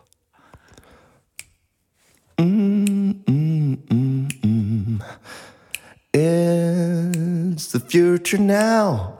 [6.13, 9.17] It's the future now.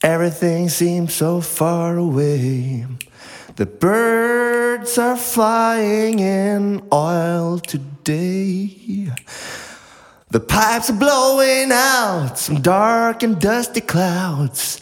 [0.00, 2.86] Everything seems so far away.
[3.56, 9.10] The birds are flying in oil today.
[10.30, 14.80] The pipes are blowing out some dark and dusty clouds.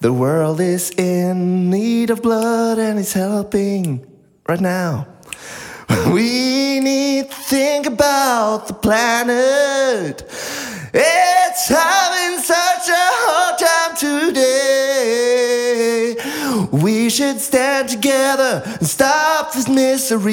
[0.00, 4.06] The world is in need of blood and it's helping
[4.48, 5.13] right now.
[6.12, 10.22] We need to think about the planet.
[10.92, 14.54] It's having such a hard time today.
[16.72, 20.32] We should stand together and stop this misery.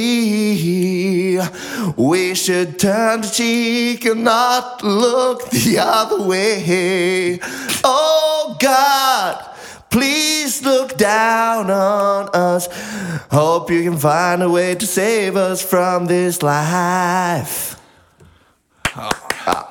[1.95, 7.39] We should turn the cheek and not look the other way.
[7.84, 9.51] Oh God.
[9.91, 12.67] Please look down on us.
[13.30, 17.75] Hope you can find a way to save us from this life.
[18.95, 19.10] Ah.
[19.45, 19.69] Ah.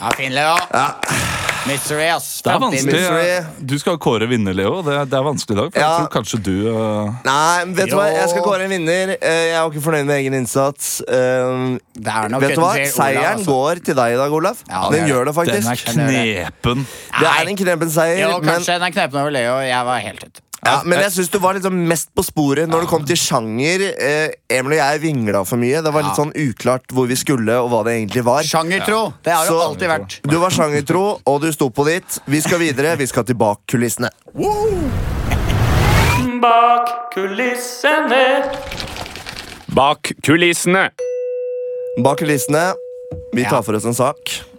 [0.00, 0.56] Ja, fin, Leo.
[0.72, 1.29] Ah.
[1.68, 2.26] Mystery, ass.
[2.42, 2.94] Det er vanskelig.
[2.94, 3.64] Misery.
[3.68, 4.80] Du skal kåre vinner, Leo.
[4.86, 5.68] Det, det er vanskelig i dag.
[5.74, 5.88] For Ja.
[5.90, 7.10] jeg tror kanskje du uh...
[7.26, 8.06] Nei, men vet du hva?
[8.14, 9.12] Jeg skal kåre en vinner.
[9.14, 10.90] Jeg Jeg jo ikke fornøyd med egen innsats.
[11.04, 12.72] Um, Det er nok Vet du hva?
[12.94, 13.50] Seieren altså.
[13.52, 14.64] går til deg i dag, Olaf.
[14.70, 15.86] Ja, Den er gjør det faktisk.
[15.94, 16.86] Den er knepen.
[17.20, 19.58] Det er en knepen seier, Jo, men, kanskje den er knepen over Leo.
[19.66, 20.46] Jeg var helt ute.
[20.64, 23.80] Ja, men jeg syns du var liksom mest på sporet når det kom til sjanger.
[23.96, 25.80] Eh, Emil og jeg vingla for mye.
[25.82, 26.22] Det var litt Ja.
[26.24, 28.42] sånn uklart hvor vi skulle, og hva det egentlig var.
[28.42, 29.14] Sjangertro.
[29.22, 30.20] Det har jo Så- alltid vært.
[30.22, 32.18] Du var sjangertro, og du sto på ditt.
[32.26, 32.96] Vi skal videre.
[32.98, 34.10] Vi skal til bak kulissene.
[36.40, 38.50] Bak kulissene.
[39.74, 40.90] Bak kulissene.
[42.02, 42.74] Bak kulissene.
[43.34, 44.16] Vi tar for oss en sak.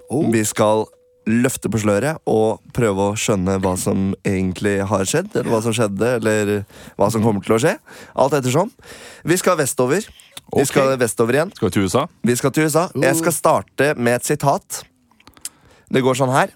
[0.09, 0.85] Vi skal
[1.29, 5.29] løfte på sløret og prøve å skjønne hva som egentlig har skjedd.
[5.35, 6.53] Eller hva som skjedde, eller
[6.99, 7.75] hva som kommer til å skje.
[8.17, 8.71] Alt ettersom.
[9.27, 10.07] Vi skal vestover.
[10.51, 11.51] Vi skal vestover igjen.
[11.55, 12.05] Skal vi til USA?
[12.27, 12.87] Vi skal til USA.
[12.99, 14.81] Jeg skal starte med et sitat.
[15.91, 16.51] Det går sånn her.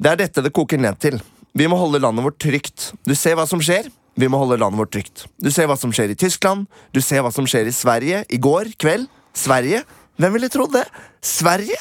[0.00, 1.20] Det er dette det koker ned til.
[1.54, 2.90] Vi må holde landet vårt trygt.
[3.06, 3.88] Du ser hva som skjer.
[4.18, 5.24] Vi må holde landet vårt trygt.
[5.38, 6.66] Du ser hva som skjer i Tyskland.
[6.94, 9.06] Du ser hva som skjer i Sverige i går kveld.
[9.34, 9.82] Sverige.
[10.18, 10.84] Hvem ville trodd det?
[11.24, 11.78] Sverige?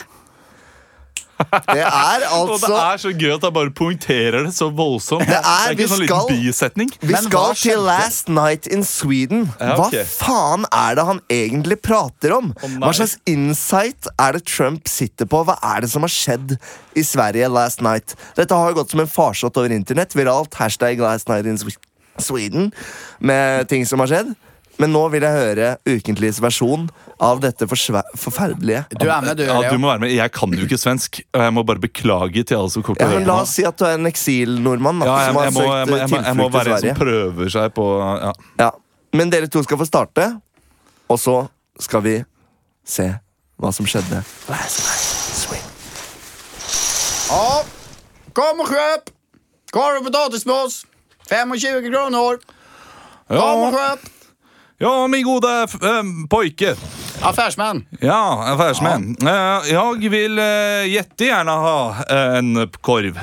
[1.52, 5.26] Det er Og det altså er så gøy at jeg bare poengterer det så voldsomt.
[5.28, 6.90] Det er- ikke vi sånn skal- bisetning.
[7.02, 7.80] Vi skal til?
[7.84, 9.46] Last Night in Sweden.
[9.60, 12.54] Ja, Hva faen er det han egentlig prater om?
[12.80, 15.44] Hva slags insight er det Trump sitter på?
[15.46, 16.58] Hva er det som har skjedd
[16.96, 18.16] i Sverige last night?
[18.36, 20.14] Dette har jo gått som en farsott over internett.
[20.16, 20.54] Viralt.
[20.56, 21.58] Hashtag Last Night in
[22.20, 22.72] Sweden.
[23.20, 24.36] Med ting som har skjedd.
[24.84, 26.90] Men nå vil jeg høre ukentligs versjon
[27.24, 28.84] av dette forferdelige.
[29.00, 30.12] Du er med, du, Ja, du må være med.
[30.12, 33.08] Jeg kan jo ikke svensk, og jeg må bare beklage til alle som kommer Ja,
[33.08, 35.48] til å men høre la oss si at du er en eksilnordmann Ja, som har
[35.48, 36.28] jeg, må, søkt tilflukt til Sverige.
[36.28, 37.88] jeg må være en som prøver seg på
[38.28, 38.34] ja.
[38.66, 38.70] Ja,
[39.16, 40.28] Men dere to skal få starte,
[41.08, 41.38] og så
[41.80, 42.16] skal vi
[42.84, 43.08] se
[43.62, 44.20] hva som skjedde.
[47.34, 47.64] Ja,
[48.36, 49.10] kom og kjøp!
[49.74, 50.82] Korv og potetmos.
[51.30, 52.42] 25 kroner.
[53.32, 54.10] Kom og Ja, kjøp!
[54.84, 56.76] Ja, min gode eh, pojke.
[57.24, 57.86] Affärsman.
[58.02, 59.16] Ja, affärsmän.
[59.22, 63.20] Eh, jag vill uh, jättegärna ha eh, en korv.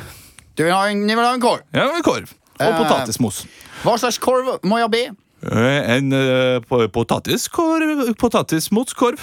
[0.55, 1.61] Du vil ha en, ni ha en korv?
[1.70, 2.31] Ja, en korv.
[2.61, 2.77] Og Eh.
[2.79, 3.46] potatismos.
[3.85, 5.05] Hva slags korv må jeg be?
[5.49, 9.18] Eh, en uh, potatiskorv Potatismoskorv.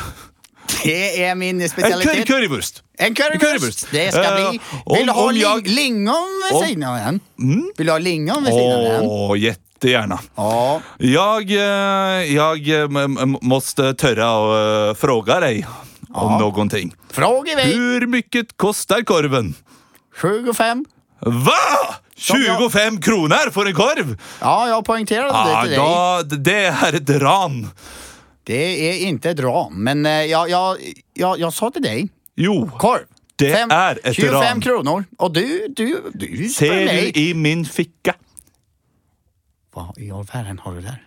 [0.84, 1.70] Det er min En
[2.26, 2.84] currywurst.
[3.00, 3.88] En currywurst.
[3.92, 4.60] Det skal bli.
[4.60, 7.22] Eh, Vil du ha ling lingon ved siden av den?
[7.78, 9.56] Vil du ha lingon ved siden av den?
[9.78, 10.20] Jättegärna.
[10.36, 10.82] Ja.
[10.98, 12.88] Jag, eh, jag eh,
[13.42, 14.58] måste törra och
[14.90, 15.68] eh, fråga dig
[16.14, 16.94] om någonting.
[17.12, 17.66] Fråga iväg.
[17.66, 19.54] Hur mycket kostar korven?
[20.22, 20.86] 25.
[21.20, 21.96] Va?
[22.16, 24.18] 25 kroner for en korv?
[24.42, 27.60] Ja, jeg poengterer det det til deg da, det er et ran.
[28.48, 30.78] Det er ikke et ran, men jeg, jag, jag,
[31.14, 33.06] jag, jag sa til deg Jo, Korv.
[33.38, 34.62] Det Fem, er et 25 ran.
[34.62, 35.04] 25 kroner.
[35.20, 35.46] Og du,
[35.78, 35.86] du,
[36.18, 38.18] du ser du i min ficka?
[39.78, 41.02] Vad i all verden har du der?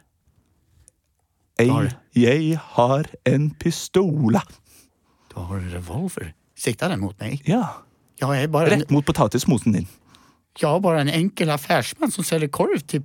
[1.61, 4.43] Jeg, jeg har en pistola.
[5.33, 6.33] Du har en revolver.
[6.57, 7.43] Sikta den mot meg?
[7.49, 7.83] Ja,
[8.21, 8.71] Jag bare...
[8.71, 9.87] Rett mot potetmosen din.
[10.59, 13.03] Jeg är bare en enkel affærsmann som selger korv till...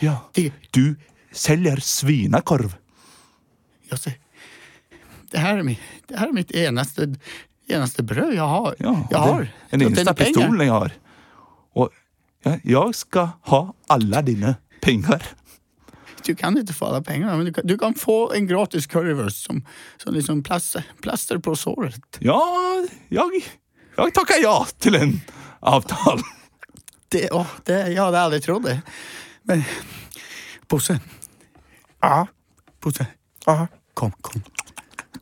[0.00, 0.52] Ja, De...
[0.70, 0.96] du
[1.32, 2.76] selger svinekorv.
[3.90, 4.14] Ja, se.
[5.30, 7.14] det, her er, mitt, det här är mitt eneste,
[7.68, 8.74] eneste, brød jeg har.
[8.78, 9.48] Ja, jeg har.
[9.70, 10.92] Den eneste pistolen jeg har.
[11.74, 11.90] Og
[12.64, 14.54] jeg skal ha alle dina
[14.84, 15.22] pengar.
[16.26, 19.46] Du kan ikke få alle pengene, men du kan, du kan få en gratis currywurst
[19.46, 19.62] som,
[20.02, 22.20] som liksom plaster, plaster på såret.
[22.24, 22.40] Ja,
[23.14, 23.44] jeg,
[23.96, 25.14] jeg takker ja til en
[25.60, 26.24] avtal.
[27.08, 28.80] Det, å, det, jag det aldrig trott det.
[29.48, 29.64] Men
[30.68, 30.98] Bosse.
[32.02, 32.26] Ja.
[32.84, 33.06] Bosse.
[33.48, 33.68] Aha.
[33.94, 34.42] Kom, kom.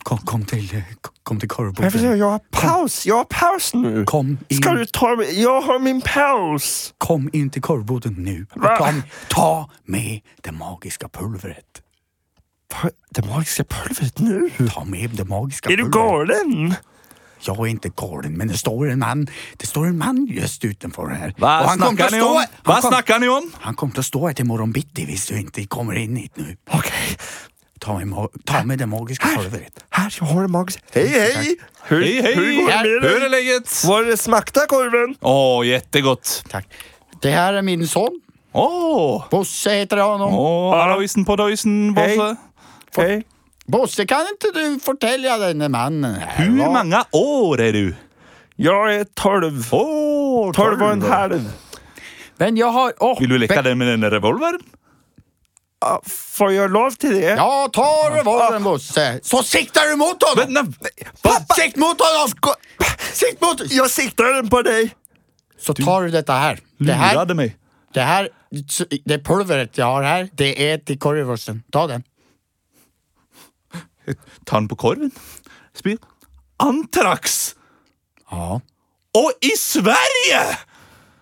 [0.02, 2.02] Kom, kom til eh, kom til Jag, korvbordet.
[2.02, 3.00] Jeg har paus.
[3.06, 4.04] Jeg har paus nu.
[4.08, 4.60] Kom inn.
[4.62, 6.92] Skal du ta meg Jeg har min paus.
[7.02, 8.46] kom inn til korvboden nu.
[8.56, 8.92] Och ta,
[9.28, 9.50] ta
[9.86, 11.82] med det magiske pulveret.
[13.16, 14.48] Det magiske pulveret nu?
[14.70, 15.80] Ta med det magiske pulveret.
[15.80, 16.76] Er du galen?
[17.46, 19.26] er ikke inte galen, men det står en man,
[19.60, 21.30] det står en man just utenfor her.
[21.38, 22.44] Hva Och han kommer ni om?
[22.64, 23.52] kom- snackar ni om?
[23.60, 26.54] Han kommer att stå her til morgen bitti hvis du ikke kommer inn hit nu.
[26.72, 27.16] Okej.
[27.80, 29.66] Ta med, ta med det magiske pulvret.
[29.68, 29.84] ditt.
[29.92, 31.56] Her har det magisk Hei, hei!
[31.88, 32.20] Hei, hei!
[32.22, 32.34] hej!
[32.34, 33.66] hur går det Hvor smakte korven?
[33.84, 35.16] Å, oh, Var det smakta korven?
[35.22, 36.42] Åh, jättegott.
[36.50, 36.66] Takk.
[37.22, 38.16] Det her er min sønn.
[38.56, 40.32] Åh, Bosse heter honom.
[40.32, 42.30] åh, Aloisen på Døysen, Bosse.
[42.96, 43.20] Hei.
[43.68, 46.48] Bosse, kan ikke du fortelle denne mannen her?
[46.56, 47.86] Hvor mange år er du?
[48.56, 49.66] Jeg er tolv.
[49.76, 51.42] Åh, Tolv og en halv.
[52.40, 52.92] Men jeg har...
[53.04, 54.60] oh, Vil du leke den med denne revolvern?
[56.06, 57.34] Får jeg lov til det?
[57.38, 59.06] Ja, tar revolvern Bosse.
[59.26, 60.42] Så siktar du mot ham!
[60.42, 61.56] Men, nej, Pappa!
[61.58, 62.34] Sikt mot ham!
[63.12, 63.62] Sikt mot...
[63.72, 64.92] Jeg siktar den på deg.
[65.60, 66.60] Så tar du dette her.
[66.78, 67.24] Det her,
[67.96, 68.28] det her
[69.06, 71.64] det pulveret jeg har her, det er til korvrosten.
[71.72, 72.04] Ta den.
[74.46, 75.12] Ta den på korven.
[75.74, 75.98] Spill.
[76.62, 77.54] Antrax!
[78.32, 78.58] Ja.
[79.16, 80.42] Og i Sverige!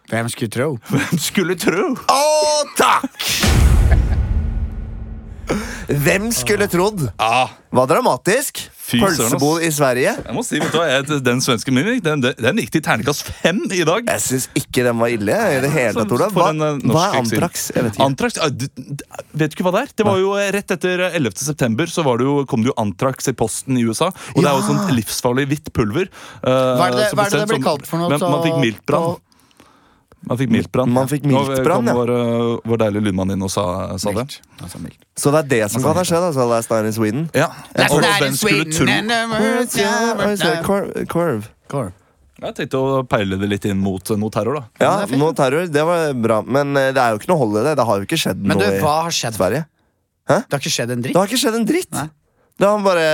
[0.09, 0.79] Hvem skulle tro?
[0.89, 1.95] Hvem skulle tro?
[2.13, 2.23] Å,
[2.77, 3.64] tack!
[5.89, 7.03] Hvem skulle trodd?
[7.21, 8.61] Ja, Var dramatisk.
[8.85, 10.13] Pølsebod i Sverige.
[10.27, 12.83] jeg må si, vet du hva, jeg, Den svenske min den, den, den gikk til
[12.85, 14.05] terningkast fem i dag.
[14.13, 15.33] Jeg syns ikke den var ille.
[15.33, 16.35] i det hele tatt, Olav.
[16.37, 17.67] Hva, eh, hva er antrax?
[17.75, 18.05] Jeg vet ikke.
[18.05, 18.69] Antrax, ja, du-
[19.35, 19.93] Vet du ikke hva det er?
[19.97, 21.33] Det var jo eh, Rett etter 11.
[21.49, 24.13] september så var det jo, kom det jo Antrax i posten i USA.
[24.37, 24.69] Og det er jo Ja.
[24.69, 26.09] sånt livsfarlig hvitt pulver.
[26.45, 28.09] Uh, Hva er det, som hva er det det blir kalt for noe?
[28.13, 29.17] Men, man fikk miltbrann.
[30.29, 30.93] Man fikk miltbrann.
[30.95, 31.95] Man fikk Nå miltbrann, kom ja.
[31.99, 33.65] Vår, eh, vår deilige lydmann inn og sa,
[34.01, 34.25] sa det.
[34.63, 34.81] Altså.
[35.21, 36.25] Så det er det som kan ha skjedd?
[36.31, 37.27] Altså, Last Night in Sweden?
[37.37, 37.51] Ja.
[37.77, 40.63] Last Og night in skulle Sweden tro Ja.
[41.09, 41.51] Korv.
[41.69, 41.93] korv.
[42.45, 44.65] Jeg tenkte å peile det litt inn mot eh, noe terror, da.
[44.83, 45.69] Ja, noe terror.
[45.71, 46.41] Det var bra.
[46.43, 47.77] Men eh, det er jo ikke noe hold i det.
[47.79, 49.39] Det har jo ikke skjedd Men du, noe hva har skjedd?
[49.39, 49.65] Sverige.
[50.27, 51.15] Det har ikke skjedd en dritt?
[51.15, 51.93] Det har ikke skjedd en dritt.
[51.95, 52.09] Nei.
[52.61, 53.07] Det han bare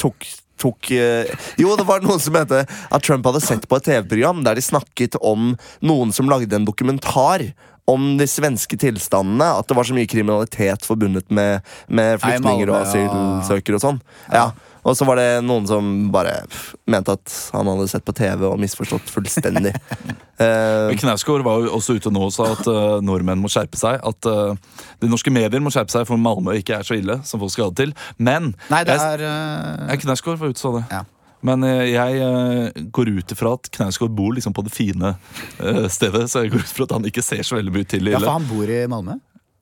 [0.00, 0.26] tok
[0.60, 4.44] Tok, eh, jo, det var noen som mente at Trump hadde sett på et TV-program
[4.44, 7.46] der de snakket om noen som lagde en dokumentar
[7.90, 9.52] om de svenske tilstandene.
[9.60, 14.02] At det var så mye kriminalitet forbundet med, med flyktninger og asylsøkere og sånn.
[14.32, 14.50] Ja.
[14.86, 18.46] Og så var det noen som bare pff, mente at han hadde sett på TV
[18.48, 19.74] og misforstått fullstendig.
[20.40, 24.00] uh, Knausgård var jo også ute nå og sa at uh, nordmenn må skjerpe seg.
[24.00, 24.56] At uh,
[25.02, 27.68] de norske medier må skjerpe seg, for Malmö ikke er så ille som folk skal
[27.68, 27.96] ha det til.
[28.16, 30.86] Men Nei, det er uh, Knausgård var ute og sa det.
[30.96, 31.04] Ja.
[31.46, 35.86] Men eh, jeg eh, går ut ifra at Knausgård bor liksom på det fine eh,
[35.92, 36.26] stedet.
[36.30, 38.22] Så jeg går ut ifra at han ikke ser så veldig mye til det Ja,
[38.22, 39.16] for han bor i Malmö?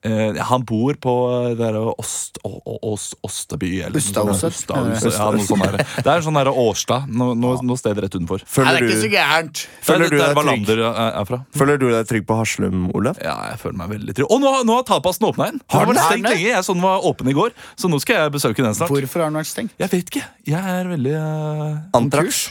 [0.06, 1.12] Eh, han bor på
[1.48, 2.60] det der Ost, o,
[2.92, 3.98] Ås- Osteby eller.
[3.98, 5.72] Ustadhuset, Ja.
[6.04, 7.08] Det er en sånn Årstad.
[7.10, 8.44] Noe, noe, noe sted rett utenfor.
[8.62, 9.64] Nei, det er ikke så gærent.
[9.82, 13.18] føler, er, er føler du deg trygg på Haslum, Olav?
[13.24, 14.30] Ja, jeg føler meg veldig trygg.
[14.30, 15.60] Og nå, nå har tapasen åpna igjen!
[15.74, 16.36] Har den stengt det?
[16.36, 16.46] lenge.
[16.54, 18.94] Jeg så den var åpen i går, så nå skal jeg besøke den snart.
[18.94, 19.74] Hvorfor har den vært stengt?
[19.82, 20.24] Jeg vet ikke.
[20.46, 22.44] Jeg er veldig uh, Antrax?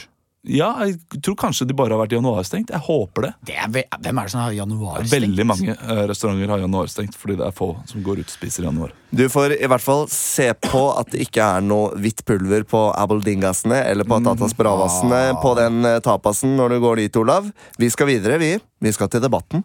[0.46, 2.70] Ja, jeg tror kanskje de bare har vært januarstengt.
[2.70, 3.30] Jeg håper det.
[3.50, 7.16] Det er, ve- hvem er det som har januar Veldig mange eh, restauranter har januarstengt
[7.18, 8.92] fordi det er få som går ut og spiser i januar.
[9.10, 12.84] Du får i hvert fall se på at det ikke er noe hvitt pulver på
[12.94, 17.50] abeldingasene eller på Tatas bravasene på den eh, tapasen når du går dit, Olav.
[17.76, 18.54] Vi skal videre, vi.
[18.80, 19.64] Vi skal til debatten.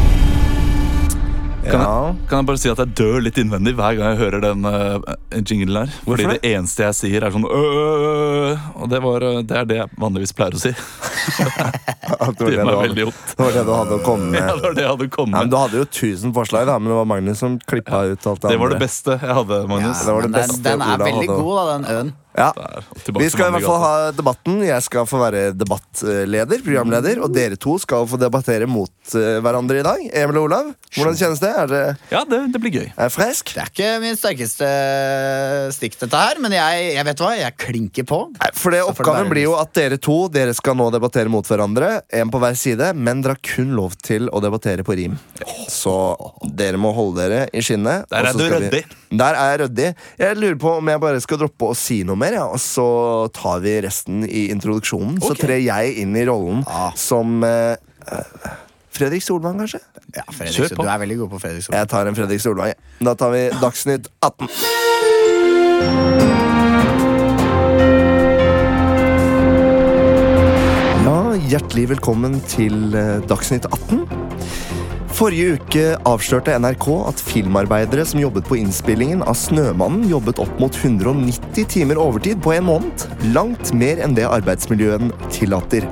[1.61, 2.07] Kan, Ja.
[2.07, 4.65] jeg, kan jeg bare si at jeg dør litt innvendig hver gang jeg hører den
[4.65, 5.91] uh, jinglen her.
[6.07, 6.39] Fordi det?
[6.41, 9.91] det eneste jeg sier, er sånn øh, Og det, var, øh, det er det jeg
[10.01, 10.71] vanligvis pleier å si.
[12.21, 13.35] At Det det, var veldig vondt.
[13.37, 14.41] det var det du hadde å komme med.
[14.51, 15.39] Ja, det var det jeg hadde å komme med.
[15.45, 15.51] med.
[15.53, 18.55] du hadde jo tusen forslag, da, men det var Magnus som klippa ut alt det
[18.55, 20.01] Det var det beste jeg hadde, Magnus.
[20.05, 21.39] det var det beste den, den er veldig hadde.
[21.45, 22.11] god, da, den øen.
[22.37, 22.51] Ja.
[23.17, 24.61] Vi skal i hvert fall ha debatten.
[24.63, 29.81] Jeg skal få være debattleder, programleder, og dere to skal få debattere mot eh, hverandre
[29.81, 30.05] i dag.
[30.23, 31.51] Emil og Olav, hvordan kjennes det?
[31.63, 31.81] Er det
[32.13, 32.87] Ja, det, det blir gøy.
[32.93, 33.51] er det fresk?
[33.55, 34.69] Det er ikke min sterkeste
[35.75, 38.21] stikk, dette her, men jeg, jeg vet hva, jeg klinker på.
[38.37, 41.91] Nei, For det Oppgaven blir jo at dere to Dere skal nå debattere mot hverandre,
[42.15, 45.17] en på hver side, men dere har kun lov til å debattere på rim.
[45.71, 45.93] Så
[46.55, 48.07] dere må holde dere i skinnet.
[48.11, 48.83] Der er du ryddig.
[49.11, 49.89] Der er jeg ryddig.
[50.21, 52.85] Jeg lurer på om jeg bare skal droppe å si noe mer, ja, og så
[53.35, 55.19] tar vi resten i introduksjonen.
[55.23, 55.41] Så Ok.
[55.45, 56.91] trer jeg inn i rollen Ah.
[56.95, 57.75] som eh,
[58.91, 59.79] Fredrik Solvang, kanskje?
[60.15, 60.75] Ja, Fredrik.
[60.75, 61.79] Du er veldig god på Fredrik Solvang.
[61.81, 62.67] Jeg tar en Fredrik Solvang.
[62.73, 63.07] Ja.
[63.09, 64.49] Da tar vi Dagsnytt 18.
[71.05, 71.17] Ja,
[71.49, 74.20] hjertelig velkommen til eh, Dagsnytt 18.
[75.21, 80.73] Forrige uke avslørte NRK at filmarbeidere som jobbet på innspillingen av Snømannen, jobbet opp mot
[80.73, 83.03] 190 timer overtid på en måned.
[83.35, 85.85] Langt mer enn det arbeidsmiljøen tillater.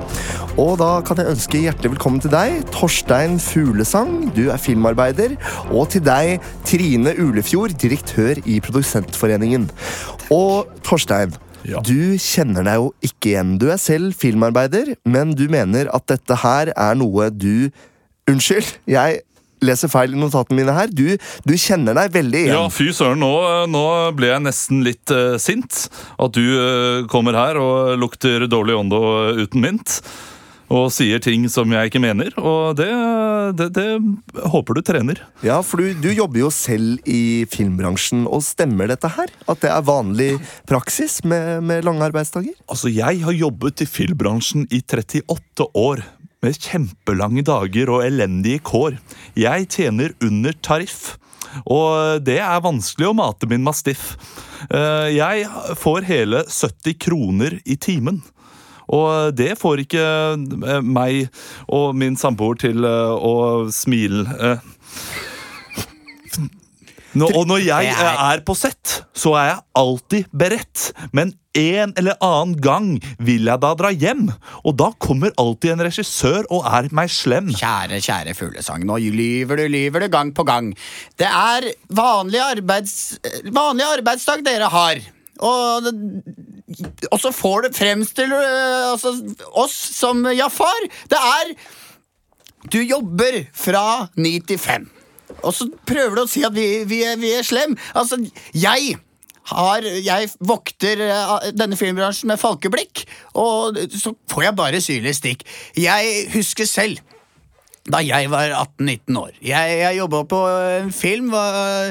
[0.58, 4.32] Og da kan jeg ønske hjertelig velkommen til deg, Torstein Fuglesang.
[4.34, 5.36] Du er filmarbeider.
[5.70, 9.68] Og til deg, Trine Ulefjord, direktør i Produsentforeningen.
[10.34, 11.78] Og Torstein, Ja.
[11.78, 13.58] du kjenner deg jo ikke igjen.
[13.58, 17.70] Du er selv filmarbeider, men du mener at dette her er noe du
[18.30, 19.20] Unnskyld, jeg
[19.64, 20.90] leser feil i notatene mine her.
[20.92, 21.06] Du,
[21.44, 22.56] du kjenner deg veldig igjen.
[22.56, 23.32] Ja, fy søren, nå,
[23.70, 23.84] nå
[24.16, 25.86] ble jeg nesten litt uh, sint.
[26.20, 30.00] At du uh, kommer her og lukter dårlig åndo og uten mynt.
[30.70, 32.30] Og sier ting som jeg ikke mener.
[32.38, 32.86] Og det,
[33.58, 35.18] det, det håper du trener.
[35.42, 39.34] Ja, for du, du jobber jo selv i filmbransjen, og stemmer dette her?
[39.50, 40.30] At det er vanlig
[40.70, 42.54] praksis med, med lange arbeidsdager?
[42.70, 46.06] Altså, jeg har jobbet i filmbransjen i 38 år.
[46.40, 48.94] Med kjempelange dager og elendige kår.
[49.36, 51.16] Jeg tjener under tariff.
[51.68, 54.14] Og det er vanskelig å mate min mastiff.
[54.70, 58.22] Eh, Jeg får hele 70 kroner i timen.
[58.90, 61.28] Og det får ikke eh, meg
[61.68, 64.24] og min samboer til eh, å smile.
[67.12, 67.18] Eh.
[67.18, 70.92] Nå, og når jeg er- eh, på sett, så er jeg alltid beredt.
[71.12, 74.28] Men en eller annen gang vil jeg da dra hjem.
[74.64, 77.48] Og da kommer alltid en regissør og er meg slem.
[77.50, 80.70] Kjære, kjære fuglesang, nå lyver du, lyver du gang på gang.
[81.18, 83.18] Det er vanlig, arbeids,
[83.50, 85.02] vanlig arbeidsdag dere har.
[85.40, 85.86] Og,
[87.10, 89.14] og så får du fremstille øh, altså,
[89.56, 90.82] oss som Jafar.
[91.08, 91.54] Det er
[92.70, 94.90] Du jobber fra ni til fem.
[95.42, 97.76] Og så prøver du å si at vi, vi, er, vi er slem.
[97.94, 98.20] Altså,
[98.56, 98.96] jeg
[99.50, 103.04] har, jeg vokter eh, denne filmbransjen med falkeblikk,
[103.38, 105.46] og så får jeg bare syrlig stikk.
[105.78, 107.00] Jeg husker selv
[107.90, 109.30] da jeg var 18-19 år.
[109.42, 111.30] Jeg, jeg jobba på en film.
[111.32, 111.90] Hva,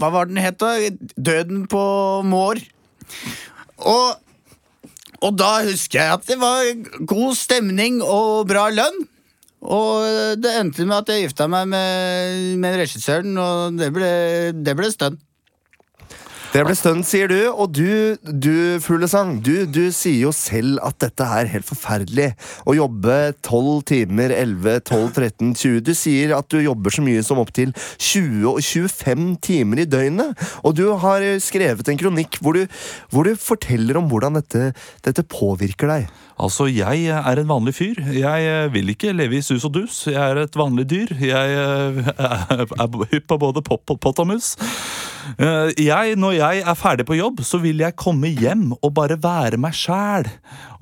[0.00, 0.58] hva var den het?
[0.60, 0.74] da?
[1.16, 1.82] 'Døden på
[2.26, 2.64] Mår'.
[3.78, 4.18] Og,
[5.22, 6.66] og da husker jeg at det var
[7.06, 9.06] god stemning og bra lønn.
[9.62, 14.10] Og det endte med at jeg gifta meg med, med regissøren, og det ble,
[14.54, 15.18] det ble stønn.
[16.48, 17.36] Det ble stunt, sier du.
[17.52, 22.30] Og du, du Fuglesang, du, du sier jo selv at dette er helt forferdelig.
[22.64, 27.24] Å jobbe 12 timer, 11, 12, 13, 20 Du sier at du jobber så mye
[27.26, 30.48] som opptil 20 og 25 timer i døgnet.
[30.64, 32.64] Og du har skrevet en kronikk hvor du,
[33.12, 34.72] hvor du forteller om hvordan dette,
[35.04, 36.08] dette påvirker deg.
[36.40, 38.00] Altså, jeg er en vanlig fyr.
[38.14, 40.04] Jeg eh, vil ikke leve i sus og dus.
[40.06, 41.12] Jeg er et vanlig dyr.
[41.18, 42.12] Jeg eh,
[42.80, 44.54] er hypp på både pop og pott og mus.
[44.56, 45.17] Eh,
[45.78, 49.60] jeg, når jeg er ferdig på jobb, så vil jeg komme hjem og bare være
[49.60, 50.28] meg sjæl.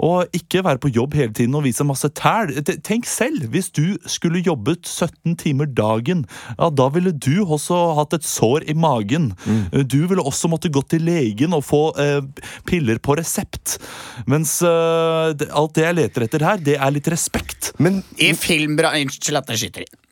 [0.04, 2.52] Og ikke være på jobb hele tiden og vise masse tæl.
[2.84, 6.26] Tenk selv, hvis du skulle jobbet 17 timer dagen,
[6.58, 9.32] ja, da ville du også hatt et sår i magen.
[9.46, 9.82] Mm.
[9.88, 12.20] Du ville også måtte gå til legen og få eh,
[12.68, 13.78] piller på resept.
[14.28, 17.72] Mens eh, alt det jeg leter etter her, det er litt respekt.
[17.80, 20.05] Men I filmbransjen Unnskyld at jeg skyter inn.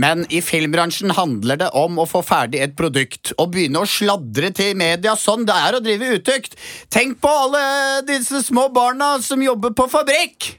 [0.00, 4.50] Men i filmbransjen handler det om å få ferdig et produkt og begynne å sladre
[4.54, 6.58] til media sånn det er å drive utukt.
[6.90, 10.56] Tenk på alle disse små barna som jobber på fabrikk.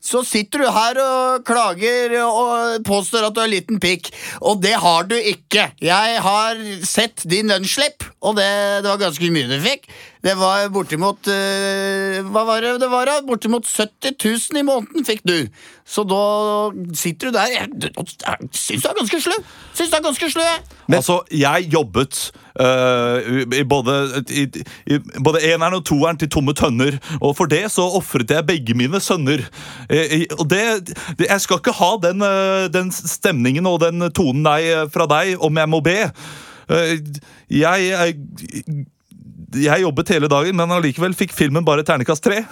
[0.00, 4.08] Så sitter du her og klager og påstår at du har liten pikk,
[4.40, 5.66] og det har du ikke.
[5.84, 8.48] Jeg har sett din lønnsslipp, og det,
[8.80, 9.90] det var ganske mye du fikk.
[10.20, 13.08] Det var bortimot uh, Hva var det det var?
[13.08, 13.14] da?
[13.24, 14.18] Bortimot 70
[14.52, 15.46] 000 i måneden fikk du.
[15.88, 16.18] Så da
[16.94, 19.32] sitter du der Jeg, jeg syns du er ganske slu.
[19.78, 20.60] Syns du er ganske slu, jeg.
[20.98, 22.20] altså, jeg jobbet
[22.60, 23.16] uh,
[23.56, 23.96] i både,
[24.28, 24.44] i,
[24.92, 27.00] i både eneren og toeren til tomme tønner.
[27.22, 29.46] Og for det så ofret jeg begge mine sønner.
[29.88, 30.62] Eh, i- og det,
[31.16, 35.40] det, jeg skal ikke ha den, øh, den stemningen og den tonen deg, fra deg
[35.40, 35.98] om jeg må be.
[36.70, 36.92] Uh,
[37.50, 38.86] jeg, jeg
[39.56, 42.44] jeg jobbet hele dagen, men allikevel fikk filmen bare ternekast tre.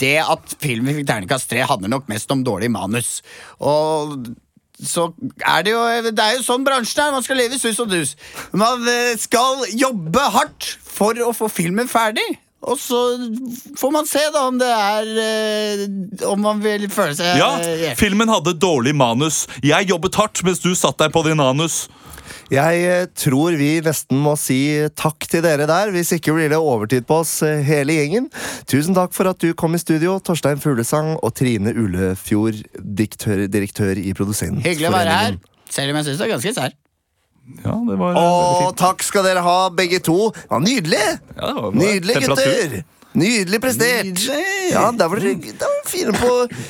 [0.00, 3.20] Det at filmen fikk ternekast tre, handler nok mest om dårlig manus.
[3.60, 4.16] Og
[4.80, 5.10] så
[5.44, 7.12] er det jo Det er jo sånn bransjen er.
[7.12, 8.14] Man skal leve i sus og dus.
[8.56, 12.24] Man eh, skal jobbe hardt for å få filmen ferdig.
[12.60, 12.98] Og så
[13.80, 15.84] får man se da om det er eh,
[16.28, 19.46] Om man vil føle seg Ja, eh, filmen hadde dårlig manus.
[19.64, 21.86] Jeg jobbet hardt mens du satt deg på din anus.
[22.50, 24.58] Jeg eh, tror vi nesten må si
[24.98, 25.92] takk til dere der.
[25.94, 28.26] Hvis ikke blir det overtid på oss eh, hele gjengen.
[28.70, 33.98] Tusen takk for at du kom i studio, Torstein Fuglesang og Trine Ullefjord, diktør, direktør
[34.02, 34.66] i Produsentforeningen.
[34.66, 35.40] Hyggelig å være her.
[35.70, 36.78] Selv om jeg syns det er ganske sær.
[37.64, 38.78] Ja, det var Å, veldig fint.
[38.78, 40.18] takk skal dere ha, begge to.
[40.36, 41.00] Det var nydelig!
[41.34, 42.74] Ja, det var Nydelig, temperatur.
[42.74, 42.84] gutter!
[43.18, 44.06] Nydelig prestert!
[44.06, 44.42] Nydelig.
[44.70, 46.28] Ja, der var dere der fine på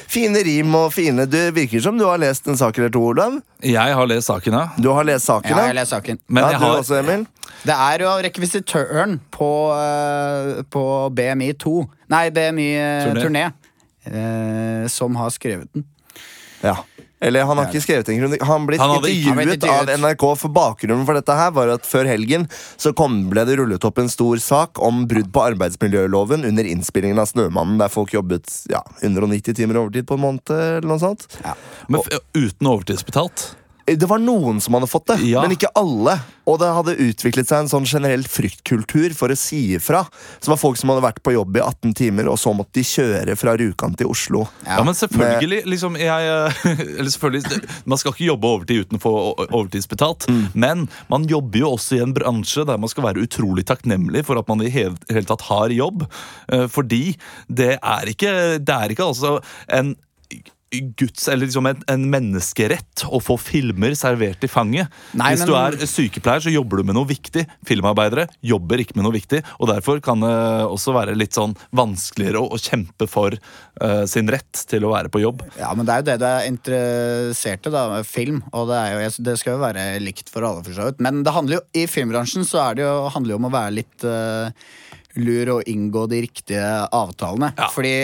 [0.08, 3.36] fine rim og fine Det virker som du har lest en sak eller to, Olav.
[3.62, 4.62] Jeg har lest saken, ja.
[4.80, 6.18] Du har lest saken, Ja, jeg har lest saken.
[6.28, 7.26] Men ja, jeg du har også, Emil?
[7.60, 11.74] Det er jo rekvisitøren på, eh, på BMI2
[12.08, 13.44] Nei, BMI-turné Turné.
[14.08, 15.84] eh, som har skrevet den.
[16.64, 16.78] Ja.
[17.20, 18.42] Eller han har ikke skrevet en kronikk.
[18.48, 19.90] Han blitt Han intervjuet av.
[20.00, 22.46] NRK, for bakgrunnen for dette her var at før helgen
[22.80, 27.20] så kom, ble det rullet opp en stor sak om brudd på arbeidsmiljøloven under innspillingen
[27.20, 31.28] av Snømannen, der folk jobbet ja, 190 timer overtid på en måned, eller noe sånt.
[31.88, 33.50] men, f- uten overtidsbetalt.
[33.86, 35.42] Det var noen som hadde fått det, Ja.
[35.42, 36.18] men ikke alle.
[36.50, 40.02] Og det hadde utviklet seg en sånn generell fryktkultur for å si ifra.
[40.40, 42.82] Det var folk som hadde vært på jobb i 18 timer, og så måtte de
[42.86, 44.48] kjøre fra Rjukan til Oslo.
[44.66, 49.02] Ja, men selvfølgelig, liksom, jeg, eh, eller selvfølgelig Man skal ikke jobbe overtid uten å
[49.02, 49.12] få
[49.50, 50.54] overtidsbetalt, overtidsbetalt.
[50.54, 54.38] Men man jobber jo også i en bransje der man skal være utrolig takknemlig for
[54.40, 56.06] at man i hele, hele tatt har jobb.
[56.50, 57.16] Eh, Fordi
[57.48, 59.94] det er ikke, det er ikke altså en
[60.70, 64.86] Guds, eller liksom en, en menneskerett å få filmer servert i fanget.
[65.18, 67.42] Nei, Hvis men- du er sykepleier, så jobber du med noe viktig.
[67.66, 69.42] Filmarbeidere jobber ikke med noe viktig.
[69.58, 70.30] Og derfor kan det
[70.70, 75.10] også være litt sånn vanskeligere å, å kjempe for uh, sin rett til å være
[75.10, 75.42] på jobb.
[75.58, 77.84] Ja, men det er jo det du er interessert i, da.
[78.06, 78.38] Film.
[78.54, 81.02] Og det, er jo, det skal jo være likt for alle, for så vidt.
[81.02, 83.76] Men det handler jo, i filmbransjen så er det jo, handler jo om å være
[83.80, 84.54] litt uh,
[85.18, 87.50] lur og inngå de riktige avtalene.
[87.58, 87.70] Ja.
[87.74, 87.94] Fordi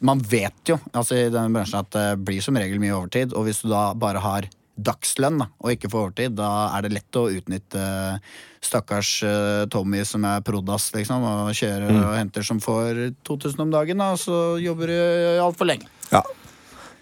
[0.00, 3.32] man vet jo altså i denne bransjen at det blir som regel mye overtid.
[3.32, 6.92] Og hvis du da bare har dagslønn da, og ikke får overtid, da er det
[6.92, 8.18] lett å utnytte eh,
[8.60, 12.02] stakkars eh, Tommy som er prodas, liksom, og kjører Mm.
[12.04, 14.98] og henter som får 2000 om dagen, da, og så jobber du
[15.46, 15.88] altfor lenge.
[16.12, 16.20] Ja.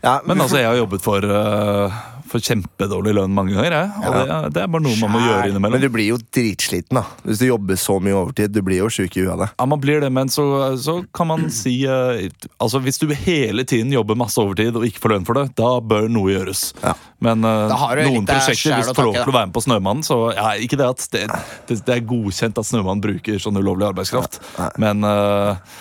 [0.04, 1.98] Ja, Men altså, jeg har jobbet for, eh,
[2.34, 3.76] for kjempedårlig lønn mange ganger.
[3.78, 3.90] Jeg.
[4.02, 5.76] Og det, det er bare noe man må gjøre innimellom.
[5.76, 8.50] Men du blir jo dritsliten da hvis du jobber så mye overtid.
[8.54, 9.48] Du blir jo sjuk i huet av det.
[9.54, 10.44] Ja, man blir det, men så,
[10.82, 12.26] så kan man si eh,
[12.58, 15.70] Altså, Hvis du hele tiden jobber masse overtid og ikke får lønn for det, da
[15.84, 16.66] bør noe gjøres.
[16.82, 16.96] Ja.
[17.24, 19.56] Men eh, Da har du noen prosjekter, hvis du får lov til å være med
[19.56, 21.24] på Snømannen, så ja, Ikke det at det,
[21.70, 24.42] det, det er godkjent at Snømannen bruker sånn ulovlig arbeidskraft,
[24.82, 25.80] men eh,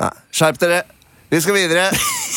[0.00, 0.82] Nei, Skjerp dere!
[1.34, 1.88] Vi skal videre!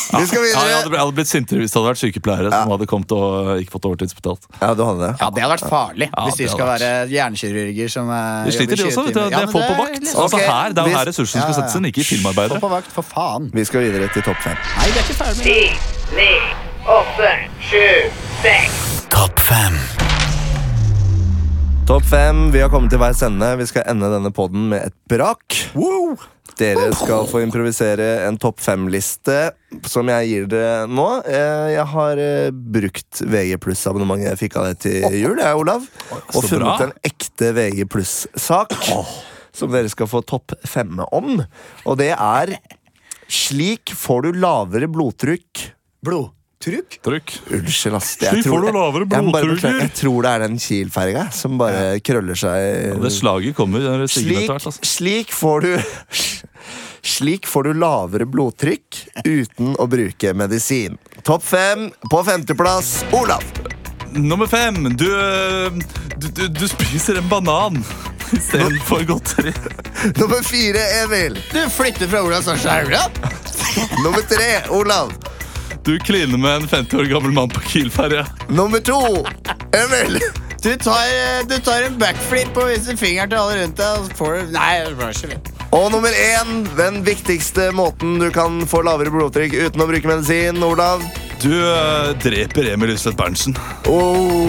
[0.07, 0.61] Vi skal ja, jeg, videre!
[0.63, 3.73] hadde, jeg hadde blitt sintere hvis det hadde vært sykepleiere som hadde kommet og ikke
[3.75, 4.45] fått overtidsbetalt.
[4.61, 5.09] Ja, du hadde det.
[5.19, 6.85] Ja, det hadde vært farlig Ja, hvis de skal vært.
[6.85, 9.03] være hjernekirurger som eh, De sliter, de også.
[9.03, 9.19] 20 vet du.
[9.19, 9.99] Det Ja, er få på vakt.
[10.01, 12.61] liksom- Altså, her, det er jo her ressursene skal settes inn, ikke i Få filmarbeidere.
[12.63, 13.49] på vakt, for faen.
[13.53, 14.57] Vi skal videre til topp fem.
[14.77, 16.15] Nei, vi er ikke ferdig med Ti, det.
[16.17, 16.31] ni,
[16.97, 17.31] åtte,
[17.67, 17.85] sju,
[18.41, 18.79] seks.
[19.13, 19.75] Topp fem.
[21.87, 22.51] Topp fem.
[22.51, 23.53] Vi har kommet til veis ende.
[23.59, 25.61] Vi skal ende denne podden med et brak.
[26.57, 29.35] Dere skal få improvisere en topp fem-liste
[29.85, 31.05] som jeg gir dere nå.
[31.27, 35.85] Eh, Jeg har eh, brukt VG pluss-abonnementet jeg fikk av deg til jul, jeg, Olav.
[36.33, 38.73] Og funnet en ekte VG pluss-sak
[39.57, 41.37] som dere skal få topp femme om.
[41.85, 42.57] Og det er
[43.27, 45.65] Slik får du lavere blodtrykk.
[46.07, 46.95] Blodtrykk?
[47.03, 47.33] Trykk.
[47.57, 48.13] Unnskyld, ass.
[48.21, 49.81] Slik får du lavere Jeg, bare blodtrykk.
[49.83, 54.13] jeg tror det er den Kiel-ferga som bare krøller seg Det slaget kommer det er
[54.13, 54.79] slik, hvert.
[54.87, 55.73] Slik får du
[57.07, 60.97] Slik får du lavere blodtrykk uten å bruke medisin.
[61.23, 63.43] Topp fem på femteplass Olav.
[64.11, 64.75] Nummer fem.
[64.97, 65.71] Du, øh,
[66.17, 67.79] du, du, du spiser en banan
[68.37, 69.53] istedenfor godteri.
[70.19, 71.39] Nummer fire Emil.
[71.53, 73.23] Du flytter fra Olavs Sarstad Haugland?
[74.03, 75.13] Nummer tre Olav.
[75.87, 78.25] Du kliner med en 50 år gammel mann på Kiel-ferja.
[78.49, 78.99] Nummer to
[79.71, 80.19] Emil.
[80.59, 84.01] Du tar, eh, du tar en backflip og viser fingeren til alle rundt deg.
[84.01, 85.56] Og så får du Nei, det var ikke.
[85.75, 90.61] Og nummer én, den viktigste måten du kan få lavere blodtrykk uten å bruke medisin,
[90.63, 91.03] Olav.
[91.37, 93.53] Du øh, dreper Emil Lyseth Berntsen.
[93.85, 94.47] Oh.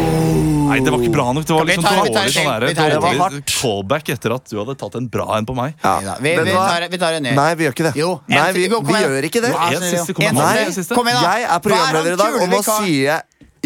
[0.71, 1.45] Nei, det var ikke bra nok.
[1.45, 3.43] Det var Vi liksom tar- vi tar dårlig det sånn her, Vi tar det dårlig
[3.51, 5.75] callback etter at du hadde tatt en bra en på meg.
[5.85, 6.15] Ja.
[6.23, 7.35] Vi- vi tar det- vi tar en ny.
[7.37, 7.95] Nei, vi gjør ikke det.
[7.99, 9.11] Jo, Nei, en- vi, jo, kom vi igjen.
[9.11, 9.53] gjør ikke det.
[9.53, 10.55] En siste kommentar.
[10.55, 11.35] Nei, Kom igjen, da.
[11.37, 12.85] Jeg er programleder i Hva er dag, han og nå kule vikaren?
[12.87, 13.23] sier jeg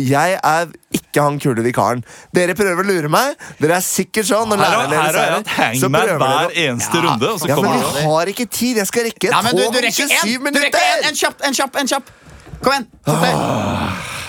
[0.09, 0.67] jeg er
[1.13, 2.01] ikke han kule vikaren.
[2.35, 3.37] Dere prøver å lure meg.
[3.61, 5.75] Dere er sikkert sånn når læreren deres har er her.
[5.77, 7.35] Så prøver hver dere å- eneste runde.
[7.49, 8.77] Ja, men vi har ikke tid.
[8.81, 10.81] Jeg skal rekke et Ja, tog om 27 minutter!
[10.81, 12.11] en, en kjapp, en kjapp, en kjapp.
[12.63, 12.89] Kom igjen.
[13.05, 14.21] fortere.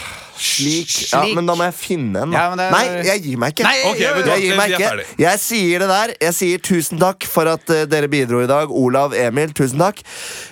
[0.44, 0.90] Slik.
[1.14, 2.32] Ja, men da må jeg finne en.
[2.34, 2.40] da.
[2.50, 3.64] Ja, det er- Nei, jeg gir meg ikke.
[3.64, 5.06] Nei, okay, jeg, du jeg gir meg ikke.
[5.24, 6.14] Jeg sier det der.
[6.20, 8.68] Jeg sier tusen takk for at uh, dere bidro i dag.
[8.70, 10.02] Olav, Emil, tusen takk.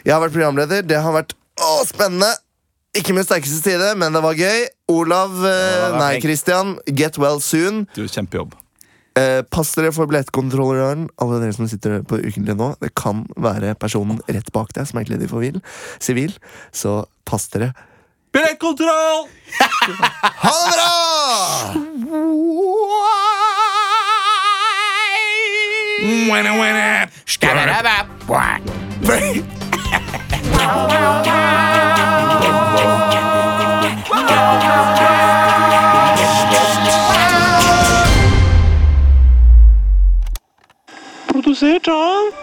[0.05, 0.85] Jeg har vært programleder.
[0.87, 2.29] Det har vært å, spennende.
[2.97, 4.65] Ikke min sterkeste side, men det var gøy.
[4.91, 6.17] Olav, ja, var nei.
[6.23, 7.85] Christian, get well soon.
[7.95, 8.57] Du, kjempejobb.
[9.19, 12.69] Eh, pass dere for billettkontrolløren, alle dere som sitter på ukentlig nå.
[12.83, 15.61] Det kan være personen rett bak deg som er kledd i forvil-
[16.03, 16.35] sivil,
[16.75, 17.71] så pass dere.
[18.31, 19.27] Billettkontroll!
[20.43, 20.91] Ha det bra!
[27.25, 28.07] Skabberabab.
[29.05, 29.43] Bye.
[41.27, 42.40] Produsert av